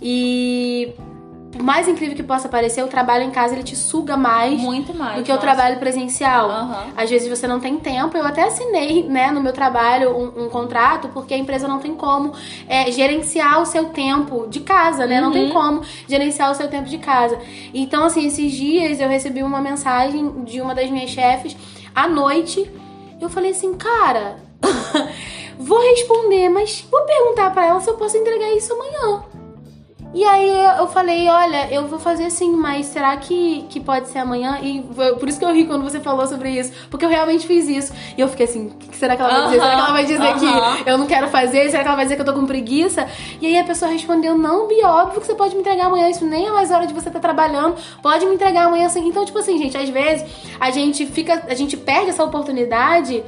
E 0.00 0.92
por 1.52 1.62
mais 1.62 1.86
incrível 1.86 2.16
que 2.16 2.22
possa 2.22 2.48
parecer, 2.48 2.82
o 2.82 2.88
trabalho 2.88 3.24
em 3.24 3.30
casa 3.30 3.54
ele 3.54 3.62
te 3.62 3.76
suga 3.76 4.16
mais 4.16 4.58
Muito 4.60 4.94
mais. 4.94 5.16
do 5.18 5.22
que 5.22 5.30
o 5.30 5.34
nossa. 5.34 5.46
trabalho 5.46 5.78
presencial. 5.78 6.50
Aham. 6.50 6.86
Às 6.96 7.10
vezes 7.10 7.28
você 7.28 7.46
não 7.46 7.60
tem 7.60 7.76
tempo. 7.78 8.16
Eu 8.16 8.24
até 8.26 8.44
assinei, 8.44 9.02
né, 9.04 9.30
no 9.30 9.40
meu 9.40 9.52
trabalho 9.52 10.10
um, 10.16 10.44
um 10.44 10.48
contrato 10.48 11.08
porque 11.08 11.34
a 11.34 11.36
empresa 11.38 11.68
não 11.68 11.78
tem 11.78 11.94
como 11.94 12.32
é, 12.66 12.90
gerenciar 12.90 13.60
o 13.60 13.66
seu 13.66 13.84
tempo 13.90 14.46
de 14.48 14.60
casa, 14.60 15.06
né? 15.06 15.20
Não 15.20 15.30
tem 15.30 15.44
Uhum. 15.46 15.52
como 15.52 15.82
gerenciar 16.08 16.50
o 16.50 16.54
seu 16.54 16.68
tempo 16.68 16.88
de 16.88 16.98
casa. 16.98 17.38
Então, 17.74 18.04
assim, 18.04 18.26
esses 18.26 18.50
dias 18.52 18.98
eu 18.98 19.08
recebi 19.08 19.42
uma 19.42 19.60
mensagem 19.60 20.42
de 20.44 20.60
uma 20.60 20.74
das 20.74 20.88
minhas 20.90 21.10
chefes 21.10 21.56
à 21.94 22.08
noite. 22.08 22.68
Eu 23.20 23.28
falei 23.28 23.50
assim, 23.52 23.74
cara, 23.74 24.36
vou 25.58 25.80
responder, 25.80 26.48
mas 26.48 26.84
vou 26.90 27.02
perguntar 27.02 27.50
pra 27.52 27.66
ela 27.66 27.80
se 27.80 27.88
eu 27.90 27.94
posso 27.94 28.16
entregar 28.16 28.50
isso 28.56 28.72
amanhã. 28.72 29.22
E 30.14 30.22
aí 30.24 30.78
eu 30.78 30.86
falei, 30.88 31.26
olha, 31.28 31.72
eu 31.72 31.86
vou 31.88 31.98
fazer 31.98 32.28
sim, 32.30 32.54
mas 32.54 32.86
será 32.86 33.16
que, 33.16 33.64
que 33.70 33.80
pode 33.80 34.08
ser 34.08 34.18
amanhã? 34.18 34.58
E 34.62 34.82
por 35.18 35.26
isso 35.28 35.38
que 35.38 35.44
eu 35.44 35.52
ri 35.52 35.64
quando 35.64 35.82
você 35.82 36.00
falou 36.00 36.26
sobre 36.26 36.50
isso, 36.50 36.70
porque 36.90 37.04
eu 37.04 37.08
realmente 37.08 37.46
fiz 37.46 37.66
isso. 37.66 37.92
E 38.16 38.20
eu 38.20 38.28
fiquei 38.28 38.44
assim, 38.44 38.66
o 38.66 38.70
que 38.70 38.96
será 38.96 39.16
que 39.16 39.22
ela 39.22 39.32
vai 39.32 39.44
dizer? 39.44 39.60
Será 39.60 39.74
que 39.74 39.80
ela 39.80 39.92
vai 39.92 40.04
dizer 40.04 40.82
que 40.84 40.90
eu 40.90 40.98
não 40.98 41.06
quero 41.06 41.28
fazer? 41.28 41.70
Será 41.70 41.82
que 41.82 41.88
ela 41.88 41.96
vai 41.96 42.04
dizer 42.04 42.16
que 42.16 42.20
eu 42.20 42.26
tô 42.26 42.34
com 42.34 42.44
preguiça? 42.44 43.08
E 43.40 43.46
aí 43.46 43.58
a 43.58 43.64
pessoa 43.64 43.90
respondeu, 43.90 44.36
não, 44.36 44.68
Bia, 44.68 44.86
óbvio 44.88 45.20
que 45.20 45.26
você 45.26 45.34
pode 45.34 45.54
me 45.54 45.60
entregar 45.60 45.86
amanhã, 45.86 46.10
isso 46.10 46.26
nem 46.26 46.46
é 46.46 46.50
mais 46.50 46.70
hora 46.70 46.86
de 46.86 46.92
você 46.92 47.08
estar 47.08 47.20
trabalhando, 47.20 47.76
pode 48.02 48.26
me 48.26 48.34
entregar 48.34 48.66
amanhã 48.66 48.86
assim. 48.86 49.08
Então, 49.08 49.24
tipo 49.24 49.38
assim, 49.38 49.56
gente, 49.56 49.76
às 49.78 49.88
vezes 49.88 50.28
a 50.60 50.70
gente 50.70 51.06
fica, 51.06 51.42
a 51.48 51.54
gente 51.54 51.76
perde 51.76 52.10
essa 52.10 52.22
oportunidade 52.22 53.24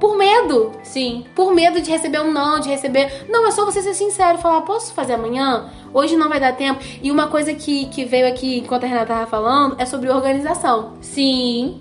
por 0.00 0.16
medo 0.16 0.72
Sim. 0.82 1.26
por 1.34 1.54
medo 1.54 1.80
de 1.80 1.90
receber 1.90 2.20
um 2.20 2.32
não, 2.32 2.58
de 2.58 2.68
receber. 2.70 3.26
Não, 3.28 3.46
é 3.46 3.50
só 3.50 3.64
você 3.64 3.82
ser 3.82 3.94
sincero, 3.94 4.38
falar, 4.38 4.62
posso 4.62 4.94
fazer 4.94 5.12
amanhã? 5.12 5.70
Hoje 5.92 6.16
não 6.16 6.28
vai 6.28 6.40
dar 6.40 6.56
tempo. 6.56 6.82
E 7.02 7.10
uma 7.12 7.28
coisa 7.28 7.52
que, 7.54 7.86
que 7.86 8.04
veio 8.04 8.26
aqui 8.26 8.58
enquanto 8.58 8.84
a 8.84 8.86
Renata 8.86 9.14
tava 9.14 9.26
falando 9.26 9.76
é 9.78 9.84
sobre 9.84 10.08
organização. 10.08 10.94
Sim. 11.00 11.80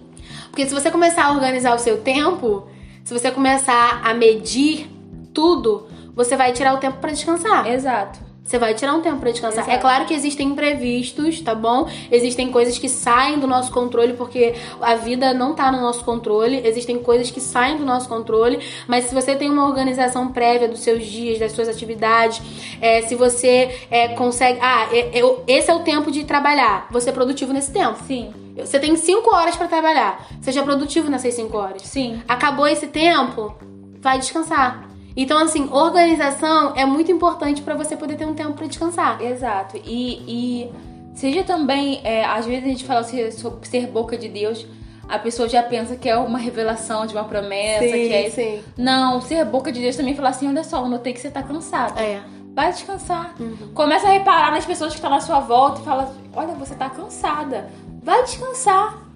Porque 0.49 0.67
se 0.67 0.73
você 0.73 0.91
começar 0.91 1.25
a 1.25 1.31
organizar 1.31 1.73
o 1.73 1.79
seu 1.79 2.01
tempo, 2.01 2.67
se 3.03 3.13
você 3.13 3.31
começar 3.31 4.01
a 4.03 4.13
medir 4.13 4.89
tudo, 5.33 5.87
você 6.13 6.35
vai 6.35 6.51
tirar 6.51 6.73
o 6.73 6.77
tempo 6.77 6.97
pra 6.97 7.11
descansar. 7.11 7.67
Exato. 7.67 8.28
Você 8.49 8.57
vai 8.57 8.73
tirar 8.73 8.95
um 8.95 9.01
tempo 9.01 9.19
pra 9.19 9.29
descansar. 9.29 9.63
Exato. 9.63 9.77
É 9.77 9.79
claro 9.79 10.05
que 10.05 10.13
existem 10.15 10.47
imprevistos, 10.47 11.39
tá 11.39 11.53
bom? 11.53 11.87
Existem 12.11 12.49
coisas 12.51 12.79
que 12.79 12.89
saem 12.89 13.37
do 13.37 13.45
nosso 13.45 13.71
controle, 13.71 14.13
porque 14.13 14.55
a 14.81 14.95
vida 14.95 15.35
não 15.35 15.53
tá 15.53 15.71
no 15.71 15.79
nosso 15.79 16.03
controle. 16.03 16.59
Existem 16.65 16.97
coisas 16.97 17.29
que 17.29 17.39
saem 17.39 17.77
do 17.77 17.85
nosso 17.85 18.09
controle. 18.09 18.59
Mas 18.87 19.05
se 19.05 19.13
você 19.13 19.35
tem 19.35 19.51
uma 19.51 19.67
organização 19.67 20.29
prévia 20.29 20.67
dos 20.67 20.79
seus 20.79 21.05
dias, 21.05 21.37
das 21.37 21.51
suas 21.51 21.69
atividades, 21.69 22.41
é, 22.81 23.03
se 23.03 23.13
você 23.13 23.85
é, 23.91 24.07
consegue. 24.15 24.57
Ah, 24.63 24.87
é- 24.91 25.19
é- 25.19 25.35
esse 25.45 25.69
é 25.69 25.73
o 25.75 25.81
tempo 25.81 26.09
de 26.09 26.23
trabalhar. 26.23 26.87
Você 26.89 27.11
é 27.11 27.13
produtivo 27.13 27.53
nesse 27.53 27.71
tempo. 27.71 27.99
Sim. 28.07 28.33
Você 28.57 28.79
tem 28.79 28.95
cinco 28.95 29.31
horas 29.31 29.55
pra 29.55 29.67
trabalhar. 29.67 30.25
Seja 30.41 30.63
produtivo 30.63 31.07
nessas 31.07 31.35
cinco 31.35 31.55
horas. 31.55 31.83
Sim. 31.83 32.23
Acabou 32.27 32.65
esse 32.65 32.87
tempo, 32.87 33.53
vai 34.01 34.17
descansar. 34.17 34.88
Então, 35.21 35.37
assim, 35.37 35.67
organização 35.69 36.73
é 36.77 36.85
muito 36.85 37.11
importante 37.11 37.61
pra 37.61 37.75
você 37.75 37.97
poder 37.97 38.15
ter 38.15 38.25
um 38.25 38.33
tempo 38.33 38.53
pra 38.53 38.65
descansar. 38.65 39.21
Exato. 39.21 39.75
E, 39.83 40.23
e 40.25 40.71
seja 41.13 41.43
também, 41.43 41.99
é, 42.05 42.23
às 42.23 42.45
vezes 42.45 42.63
a 42.63 42.67
gente 42.69 42.85
fala 42.85 43.03
ser, 43.03 43.33
sobre 43.33 43.67
ser 43.67 43.87
boca 43.87 44.17
de 44.17 44.29
Deus, 44.29 44.65
a 45.09 45.19
pessoa 45.19 45.49
já 45.49 45.61
pensa 45.61 45.97
que 45.97 46.07
é 46.07 46.15
uma 46.15 46.39
revelação 46.39 47.05
de 47.05 47.13
uma 47.13 47.25
promessa, 47.25 47.83
que 47.83 48.13
é 48.13 48.27
isso. 48.27 48.35
sim. 48.37 48.63
Não, 48.77 49.19
ser 49.19 49.43
boca 49.43 49.73
de 49.73 49.81
Deus 49.81 49.97
também 49.97 50.15
fala 50.15 50.29
assim, 50.29 50.47
olha 50.47 50.63
só, 50.63 50.81
eu 50.83 50.87
notei 50.87 51.11
que 51.11 51.19
você 51.19 51.29
tá 51.29 51.43
cansada. 51.43 51.99
É. 51.99 52.21
Vai 52.55 52.71
descansar. 52.71 53.35
Uhum. 53.37 53.73
Começa 53.73 54.07
a 54.07 54.11
reparar 54.11 54.51
nas 54.51 54.65
pessoas 54.65 54.91
que 54.91 54.99
estão 54.99 55.09
na 55.09 55.19
sua 55.19 55.41
volta 55.41 55.81
e 55.81 55.83
fala, 55.83 56.15
olha, 56.33 56.53
você 56.53 56.75
tá 56.75 56.89
cansada. 56.89 57.69
Vai 58.01 58.23
descansar. 58.23 59.08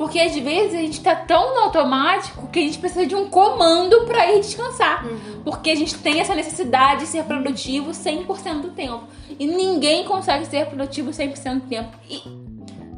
Porque 0.00 0.18
às 0.18 0.34
vezes 0.34 0.74
a 0.74 0.78
gente 0.78 0.98
tá 1.02 1.14
tão 1.14 1.54
no 1.54 1.60
automático 1.60 2.46
que 2.46 2.58
a 2.58 2.62
gente 2.62 2.78
precisa 2.78 3.04
de 3.04 3.14
um 3.14 3.28
comando 3.28 4.06
pra 4.06 4.32
ir 4.32 4.40
descansar. 4.40 5.04
Uhum. 5.04 5.42
Porque 5.44 5.68
a 5.68 5.74
gente 5.74 5.94
tem 5.96 6.20
essa 6.20 6.34
necessidade 6.34 7.00
de 7.00 7.06
ser 7.08 7.24
produtivo 7.24 7.90
100% 7.90 8.62
do 8.62 8.70
tempo. 8.70 9.04
E 9.38 9.46
ninguém 9.46 10.06
consegue 10.06 10.46
ser 10.46 10.64
produtivo 10.64 11.10
100% 11.10 11.54
do 11.56 11.68
tempo. 11.68 11.98
E, 12.08 12.22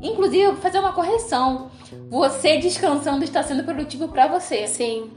inclusive, 0.00 0.54
fazer 0.58 0.78
uma 0.78 0.92
correção. 0.92 1.72
Você 2.08 2.58
descansando 2.58 3.24
está 3.24 3.42
sendo 3.42 3.64
produtivo 3.64 4.06
pra 4.06 4.28
você. 4.28 4.68
Sim. 4.68 5.10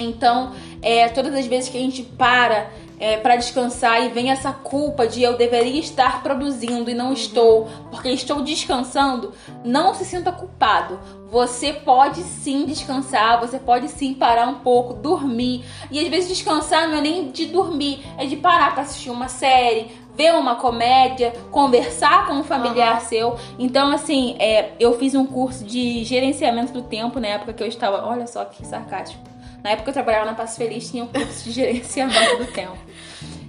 Então, 0.00 0.52
é, 0.82 1.08
todas 1.08 1.32
as 1.36 1.46
vezes 1.46 1.68
que 1.68 1.78
a 1.78 1.80
gente 1.80 2.02
para 2.02 2.68
é, 2.98 3.16
para 3.16 3.36
descansar 3.36 4.04
e 4.04 4.08
vem 4.08 4.30
essa 4.30 4.52
culpa 4.52 5.06
de 5.06 5.22
eu 5.22 5.36
deveria 5.36 5.80
estar 5.80 6.22
produzindo 6.22 6.90
e 6.90 6.94
não 6.94 7.12
estou, 7.12 7.68
porque 7.90 8.08
estou 8.10 8.42
descansando, 8.42 9.32
não 9.64 9.94
se 9.94 10.04
sinta 10.04 10.32
culpado. 10.32 10.98
Você 11.30 11.72
pode 11.72 12.22
sim 12.22 12.64
descansar, 12.64 13.38
você 13.38 13.58
pode 13.58 13.88
sim 13.88 14.14
parar 14.14 14.48
um 14.48 14.60
pouco, 14.60 14.94
dormir. 14.94 15.64
E 15.90 16.00
às 16.00 16.08
vezes 16.08 16.28
descansar 16.28 16.88
não 16.88 16.96
é 16.96 17.00
nem 17.00 17.30
de 17.30 17.46
dormir, 17.46 18.00
é 18.16 18.24
de 18.24 18.36
parar 18.36 18.72
para 18.72 18.82
assistir 18.82 19.10
uma 19.10 19.28
série, 19.28 19.90
ver 20.18 20.34
uma 20.34 20.56
comédia, 20.56 21.32
conversar 21.52 22.26
com 22.26 22.34
um 22.34 22.42
familiar 22.42 22.96
Aham. 22.96 23.00
seu. 23.00 23.36
Então, 23.58 23.92
assim, 23.92 24.36
é, 24.40 24.72
eu 24.80 24.98
fiz 24.98 25.14
um 25.14 25.24
curso 25.24 25.64
de 25.64 26.02
gerenciamento 26.02 26.72
do 26.72 26.82
tempo 26.82 27.20
na 27.20 27.28
época 27.28 27.52
que 27.52 27.62
eu 27.62 27.68
estava. 27.68 28.04
Olha 28.04 28.26
só 28.26 28.44
que 28.44 28.66
sarcástico. 28.66 29.22
Na 29.62 29.70
época 29.70 29.90
eu 29.90 29.94
trabalhava 29.94 30.26
na 30.26 30.34
Passo 30.34 30.56
Feliz, 30.56 30.90
tinha 30.90 31.04
um 31.04 31.08
curso 31.08 31.44
de 31.44 31.52
gerenciamento 31.52 32.36
do 32.38 32.46
tempo. 32.46 32.76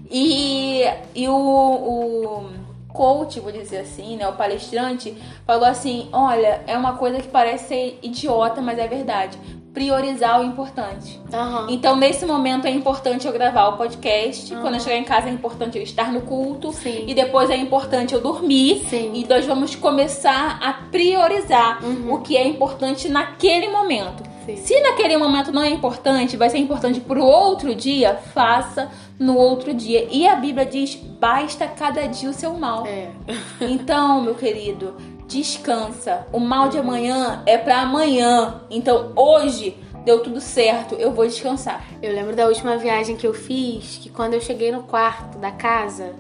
E, 0.10 0.84
e 1.14 1.28
o, 1.28 1.34
o 1.36 2.50
coach, 2.88 3.40
vou 3.40 3.52
dizer 3.52 3.78
assim, 3.80 4.18
né, 4.18 4.28
o 4.28 4.34
palestrante, 4.34 5.16
falou 5.46 5.66
assim: 5.66 6.10
olha, 6.12 6.62
é 6.66 6.76
uma 6.78 6.94
coisa 6.94 7.20
que 7.20 7.28
parece 7.28 7.68
ser 7.68 8.00
idiota, 8.02 8.62
mas 8.62 8.80
é 8.80 8.88
verdade. 8.88 9.38
Priorizar 9.72 10.42
o 10.42 10.44
importante. 10.44 11.22
Aham. 11.32 11.68
Então, 11.70 11.96
nesse 11.96 12.26
momento 12.26 12.66
é 12.66 12.72
importante 12.72 13.28
eu 13.28 13.32
gravar 13.32 13.68
o 13.68 13.78
podcast. 13.78 14.52
Quando 14.56 14.74
eu 14.74 14.80
chegar 14.80 14.98
em 14.98 15.04
casa 15.04 15.30
é 15.30 15.32
importante 15.32 15.78
eu 15.78 15.84
estar 15.84 16.12
no 16.12 16.22
culto. 16.22 16.74
Sim. 16.74 17.06
E 17.08 17.14
depois 17.14 17.52
é 17.52 17.56
importante 17.56 18.16
eu 18.16 18.20
dormir. 18.20 18.84
Sim. 18.90 19.12
E 19.14 19.28
nós 19.28 19.46
vamos 19.46 19.76
começar 19.76 20.58
a 20.60 20.74
priorizar 20.74 21.86
Uhum. 21.86 22.14
o 22.16 22.20
que 22.20 22.36
é 22.36 22.46
importante 22.48 23.08
naquele 23.08 23.70
momento. 23.70 24.24
Sim. 24.58 24.66
Se 24.66 24.82
naquele 24.82 25.18
momento 25.18 25.52
não 25.52 25.62
é 25.62 25.70
importante, 25.70 26.38
vai 26.38 26.50
ser 26.50 26.58
importante 26.58 27.00
pro 27.00 27.24
outro 27.24 27.74
dia, 27.76 28.16
faça 28.16 28.90
no 29.18 29.36
outro 29.36 29.74
dia. 29.74 30.08
E 30.12 30.28
a 30.28 30.36
Bíblia 30.36 30.66
diz: 30.66 30.96
basta 30.96 31.68
cada 31.68 32.08
dia 32.08 32.30
o 32.30 32.34
seu 32.34 32.54
mal. 32.54 32.86
É. 32.86 33.10
Então, 33.62 34.22
meu 34.22 34.36
querido, 34.36 34.96
descansa. 35.28 36.26
O 36.32 36.40
mal 36.40 36.70
de 36.70 36.78
amanhã 36.78 37.44
é 37.46 37.58
pra 37.58 37.82
amanhã. 37.82 38.62
Então, 38.70 39.12
hoje 39.16 39.78
deu 40.04 40.24
tudo 40.24 40.40
certo, 40.40 40.96
eu 40.96 41.12
vou 41.12 41.26
descansar. 41.26 41.86
Eu 42.02 42.14
lembro 42.14 42.36
da 42.36 42.48
última 42.48 42.78
viagem 42.78 43.16
que 43.16 43.28
eu 43.28 43.34
fiz, 43.34 44.00
que 44.02 44.10
quando 44.10 44.34
eu 44.34 44.42
cheguei 44.42 44.72
no 44.72 44.84
quarto 44.84 45.38
da 45.38 45.52
casa 45.52 46.16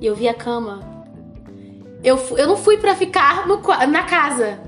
e 0.00 0.06
eu 0.06 0.14
vi 0.14 0.28
a 0.28 0.34
cama, 0.34 0.80
eu, 2.02 2.18
eu 2.36 2.46
não 2.46 2.56
fui 2.56 2.78
pra 2.78 2.94
ficar 2.94 3.46
no, 3.46 3.60
na 3.88 4.02
casa. 4.04 4.58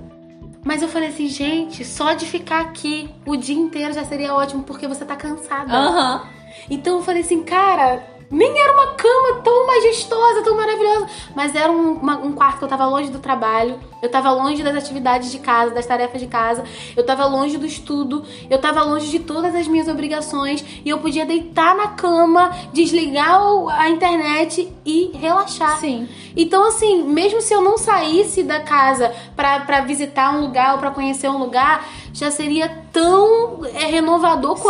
Mas 0.69 0.83
eu 0.83 0.89
falei 0.89 1.09
assim, 1.09 1.29
gente, 1.29 1.83
só 1.83 2.13
de 2.13 2.27
ficar 2.27 2.61
aqui 2.61 3.09
o 3.25 3.37
dia 3.37 3.57
inteiro 3.57 3.95
já 3.95 4.05
seria 4.05 4.35
ótimo, 4.35 4.65
porque 4.65 4.87
você 4.87 5.03
tá 5.03 5.17
cansada. 5.17 5.73
Aham. 5.73 6.29
Então 6.69 6.99
eu 6.99 7.03
falei 7.03 7.23
assim, 7.23 7.43
cara, 7.43 8.07
nem 8.31 8.59
era 8.61 8.73
uma 8.75 8.89
cama 8.95 9.41
tão 9.43 9.67
majestosa, 9.67 10.43
tão 10.43 10.57
maravilhosa, 10.57 11.07
mas 11.35 11.55
era 11.55 11.73
um, 11.73 11.93
uma- 11.95 12.19
um 12.19 12.33
quarto 12.33 12.59
que 12.59 12.65
eu 12.65 12.69
tava 12.69 12.87
longe 12.87 13.11
do 13.11 13.19
trabalho, 13.19 13.79
eu 14.03 14.11
tava 14.11 14.31
longe 14.33 14.63
das 14.63 14.77
atividades 14.77 15.31
de 15.31 15.39
casa, 15.39 15.73
das 15.75 15.87
tarefas 15.87 16.21
de 16.21 16.27
casa, 16.27 16.63
eu 16.97 17.05
tava 17.07 17.25
longe 17.27 17.57
do 17.57 17.65
estudo, 17.67 18.23
eu 18.51 18.59
tava 18.59 18.83
longe 18.83 19.09
de 19.09 19.19
todas 19.21 19.55
as 19.55 19.67
minhas 19.67 19.89
obrigações 19.89 20.65
e 20.85 20.89
eu 20.91 20.99
podia 20.99 21.25
deitar 21.25 21.75
na 21.75 21.89
cama, 21.89 22.51
desligar 22.73 23.41
a 23.79 23.89
internet 23.89 24.71
e 24.85 25.11
relaxar. 25.15 25.79
Sim. 25.79 26.09
Então, 26.37 26.67
assim, 26.69 27.03
mesmo 27.05 27.41
se 27.41 27.53
eu 27.55 27.63
não 27.63 27.79
saísse 27.79 28.43
da 28.43 28.61
casa 28.61 29.13
pra, 29.35 29.61
pra 29.61 29.81
visitar 29.81 30.35
um 30.35 30.41
lugar 30.43 30.73
ou 30.75 30.79
pra 30.79 30.91
conhecer 30.91 31.29
um 31.29 31.39
lugar, 31.39 31.85
já 32.13 32.31
seria 32.31 32.69
tão 32.93 33.61
é, 33.75 33.87
renovador 33.87 34.57
Sim. 34.57 34.63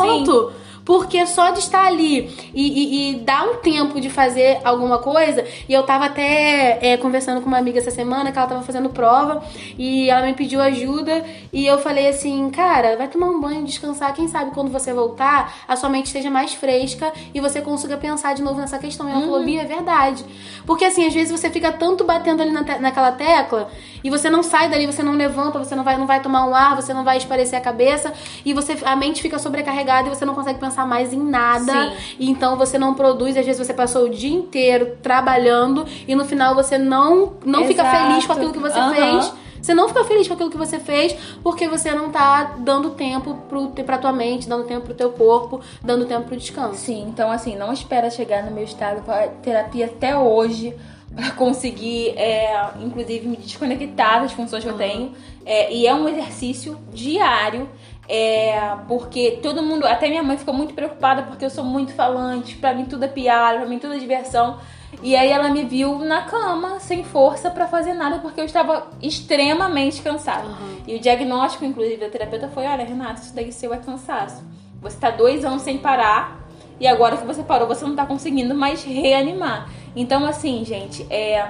Porque 0.88 1.26
só 1.26 1.50
de 1.50 1.59
estar 1.59 1.85
ali 1.87 2.35
e, 2.54 2.62
e- 2.66 3.11
e 3.11 3.14
dar 3.16 3.45
um 3.47 3.57
tempo 3.57 4.00
de 4.00 4.09
fazer 4.09 4.59
alguma 4.64 4.99
coisa, 5.00 5.45
e 5.68 5.73
eu 5.75 5.83
tava 5.83 6.07
até 6.07 6.78
é, 6.80 6.97
conversando 6.97 7.42
com 7.42 7.47
uma 7.47 7.59
amiga 7.59 7.78
essa 7.78 7.90
semana 7.90 8.33
que 8.33 8.38
ela 8.38 8.47
tava 8.49 8.62
fazendo 8.62 8.88
prova 8.88 9.42
e 9.78 10.09
ela 10.09 10.25
me 10.25 10.33
pediu 10.33 10.62
ajuda 10.62 11.23
e 11.52 11.66
eu 11.66 11.76
falei 11.78 12.09
assim, 12.09 12.49
cara, 12.49 12.97
vai 12.97 13.07
tomar 13.07 13.26
um 13.26 13.38
banho, 13.38 13.64
descansar, 13.64 14.14
quem 14.14 14.28
sabe 14.28 14.52
quando 14.52 14.71
você 14.73 14.90
voltar, 14.95 15.52
a 15.68 15.76
sua 15.76 15.90
mente 15.90 16.07
esteja 16.07 16.30
mais 16.30 16.54
fresca 16.54 17.12
e 17.35 17.38
você 17.38 17.61
consiga 17.61 17.99
pensar 17.99 18.35
de 18.35 18.40
novo 18.42 18.59
nessa 18.59 18.78
questão. 18.78 19.07
E 19.09 19.12
ela 19.12 19.21
falou, 19.21 19.45
Bia, 19.45 19.61
é 19.61 19.64
verdade. 19.66 20.25
Porque 20.64 20.87
assim, 20.87 21.07
às 21.07 21.12
vezes 21.12 21.30
você 21.38 21.50
fica 21.50 21.71
tanto 21.71 22.02
batendo 22.04 22.40
ali 22.40 22.50
na 22.50 22.64
te- 22.64 22.78
naquela 22.78 23.12
tecla 23.12 23.68
e 24.02 24.09
você 24.09 24.30
não 24.30 24.42
sai 24.42 24.71
dali, 24.71 24.87
você 24.87 25.02
não 25.02 25.12
levanta, 25.12 25.59
você 25.59 25.75
não 25.76 25.85
vai, 25.85 25.99
não 25.99 26.07
vai 26.07 26.21
tomar 26.23 26.47
um 26.47 26.54
ar, 26.54 26.75
você 26.76 26.95
não 26.95 27.04
vai 27.04 27.18
esparecer 27.18 27.59
a 27.59 27.61
cabeça 27.61 28.11
e 28.42 28.54
você 28.54 28.78
a 28.87 28.97
mente 28.97 29.21
fica 29.21 29.38
sobrecarregada 29.38 30.09
e 30.09 30.14
você 30.14 30.25
não 30.25 30.35
consegue 30.35 30.59
pensar 30.59 30.77
mais 30.87 31.12
em 31.12 31.23
nada. 31.23 31.73
Sim. 31.73 32.16
E 32.18 32.30
então 32.30 32.56
você 32.56 32.78
não 32.78 32.94
produz, 32.94 33.37
às 33.37 33.44
vezes 33.44 33.66
você 33.66 33.75
passou 33.75 34.06
o 34.06 34.11
dia 34.11 34.35
inteiro 34.35 34.97
trabalhando 35.02 35.87
e 36.06 36.14
no 36.14 36.25
final 36.25 36.54
você 36.54 36.78
não 36.78 37.35
não 37.44 37.64
fica 37.64 37.85
feliz 37.85 38.26
com 38.26 38.32
aquilo 38.32 38.52
que 38.52 38.58
você 38.58 38.78
Aham. 38.78 38.94
fez. 38.94 39.32
Você 39.61 39.75
não 39.75 39.88
fica 39.88 40.04
feliz 40.04 40.28
com 40.28 40.35
aquilo 40.35 40.50
que 40.50 40.56
você 40.56 40.78
fez 40.78 41.12
porque 41.42 41.66
você 41.66 41.92
não 41.92 42.11
tá 42.11 42.54
dando 42.58 42.90
tempo 42.90 43.35
pro, 43.49 43.68
pra 43.70 43.99
tua 43.99 44.12
mente, 44.12 44.49
dando 44.49 44.64
tempo 44.64 44.82
pro 44.82 44.94
teu 44.94 45.11
corpo, 45.11 45.61
dando 45.82 46.06
tempo 46.06 46.28
pro 46.28 46.37
descanso. 46.37 46.76
Sim, 46.76 47.06
então 47.08 47.30
assim, 47.30 47.56
não 47.56 47.73
espera 47.73 48.08
chegar 48.08 48.44
no 48.44 48.52
meu 48.52 48.64
estado 48.64 49.02
para 49.02 49.26
terapia 49.28 49.87
até 49.87 50.16
hoje 50.16 50.75
para 51.14 51.30
conseguir, 51.32 52.11
é, 52.16 52.70
inclusive, 52.80 53.26
me 53.26 53.37
desconectar 53.37 54.23
das 54.23 54.32
funções 54.32 54.62
que 54.62 54.70
eu 54.70 54.76
tenho. 54.76 55.12
É, 55.44 55.73
e 55.73 55.87
é 55.87 55.94
um 55.94 56.08
exercício 56.08 56.78
diário. 56.92 57.68
É, 58.08 58.74
porque 58.88 59.38
todo 59.42 59.62
mundo, 59.62 59.86
até 59.86 60.08
minha 60.08 60.22
mãe 60.22 60.38
ficou 60.38 60.54
muito 60.54 60.72
preocupada 60.72 61.24
porque 61.24 61.44
eu 61.44 61.50
sou 61.50 61.62
muito 61.62 61.92
falante, 61.92 62.56
pra 62.56 62.72
mim 62.72 62.86
tudo 62.86 63.04
é 63.04 63.08
piada, 63.08 63.58
pra 63.58 63.68
mim 63.68 63.78
tudo 63.78 63.92
é 63.92 63.98
diversão. 63.98 64.58
E 65.02 65.14
aí 65.14 65.28
ela 65.28 65.50
me 65.50 65.64
viu 65.64 65.98
na 65.98 66.22
cama, 66.22 66.80
sem 66.80 67.04
força 67.04 67.50
pra 67.50 67.66
fazer 67.66 67.92
nada, 67.92 68.20
porque 68.20 68.40
eu 68.40 68.46
estava 68.46 68.88
extremamente 69.02 70.00
cansada. 70.00 70.48
E 70.86 70.96
o 70.96 70.98
diagnóstico, 70.98 71.66
inclusive, 71.66 71.98
da 71.98 72.08
terapeuta 72.08 72.48
foi: 72.48 72.66
olha, 72.66 72.84
Renata, 72.84 73.20
isso 73.20 73.34
daí 73.34 73.52
seu 73.52 73.74
é 73.74 73.76
cansaço. 73.76 74.42
Você 74.80 74.96
tá 74.96 75.10
dois 75.10 75.44
anos 75.44 75.60
sem 75.60 75.76
parar, 75.76 76.40
e 76.80 76.86
agora 76.86 77.18
que 77.18 77.26
você 77.26 77.42
parou, 77.42 77.68
você 77.68 77.84
não 77.84 77.94
tá 77.94 78.06
conseguindo 78.06 78.54
mais 78.54 78.82
reanimar. 78.82 79.68
Então, 79.94 80.24
assim, 80.24 80.64
gente, 80.64 81.06
é. 81.10 81.46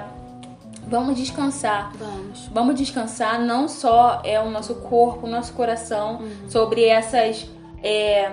Vamos 0.89 1.15
descansar. 1.15 1.91
Vamos. 1.97 2.49
Vamos 2.51 2.75
descansar 2.75 3.39
não 3.39 3.67
só 3.67 4.21
é 4.23 4.39
o 4.41 4.49
nosso 4.49 4.75
corpo, 4.75 5.27
o 5.27 5.29
nosso 5.29 5.53
coração 5.53 6.21
sobre 6.47 6.85
essas 6.85 7.47
é, 7.83 8.31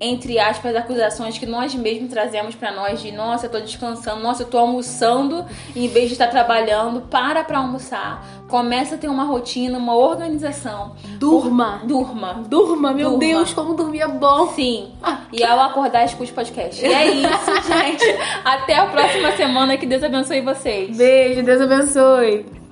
entre 0.00 0.38
aspas 0.38 0.74
acusações 0.74 1.38
que 1.38 1.46
nós 1.46 1.74
mesmos 1.74 2.10
trazemos 2.10 2.54
pra 2.54 2.72
nós 2.72 3.00
de 3.00 3.12
nossa, 3.12 3.46
eu 3.46 3.50
tô 3.50 3.60
descansando, 3.60 4.22
nossa, 4.22 4.42
eu 4.42 4.46
tô 4.46 4.58
almoçando 4.58 5.44
em 5.74 5.88
vez 5.88 6.06
de 6.08 6.12
estar 6.14 6.28
trabalhando, 6.28 7.02
para 7.02 7.44
pra 7.44 7.58
almoçar. 7.58 8.26
Começa 8.48 8.96
a 8.96 8.98
ter 8.98 9.08
uma 9.08 9.24
rotina, 9.24 9.78
uma 9.78 9.96
organização. 9.96 10.94
Durma. 11.18 11.80
Durma. 11.84 12.42
Durma, 12.46 12.92
meu 12.92 13.10
Durma. 13.10 13.18
Deus, 13.18 13.52
como 13.54 13.74
dormir 13.74 14.00
é 14.00 14.08
bom. 14.08 14.48
Sim. 14.48 14.92
E 15.32 15.42
ao 15.42 15.58
acordar, 15.60 16.04
escute 16.04 16.32
podcast. 16.32 16.84
E 16.84 16.92
é 16.92 17.10
isso, 17.10 17.28
gente. 17.66 18.04
Até 18.44 18.76
a 18.76 18.86
próxima 18.86 19.32
semana. 19.32 19.76
Que 19.76 19.86
Deus 19.86 20.02
abençoe 20.02 20.40
vocês. 20.42 20.96
Beijo, 20.96 21.42
Deus 21.42 21.60
abençoe. 21.60 22.63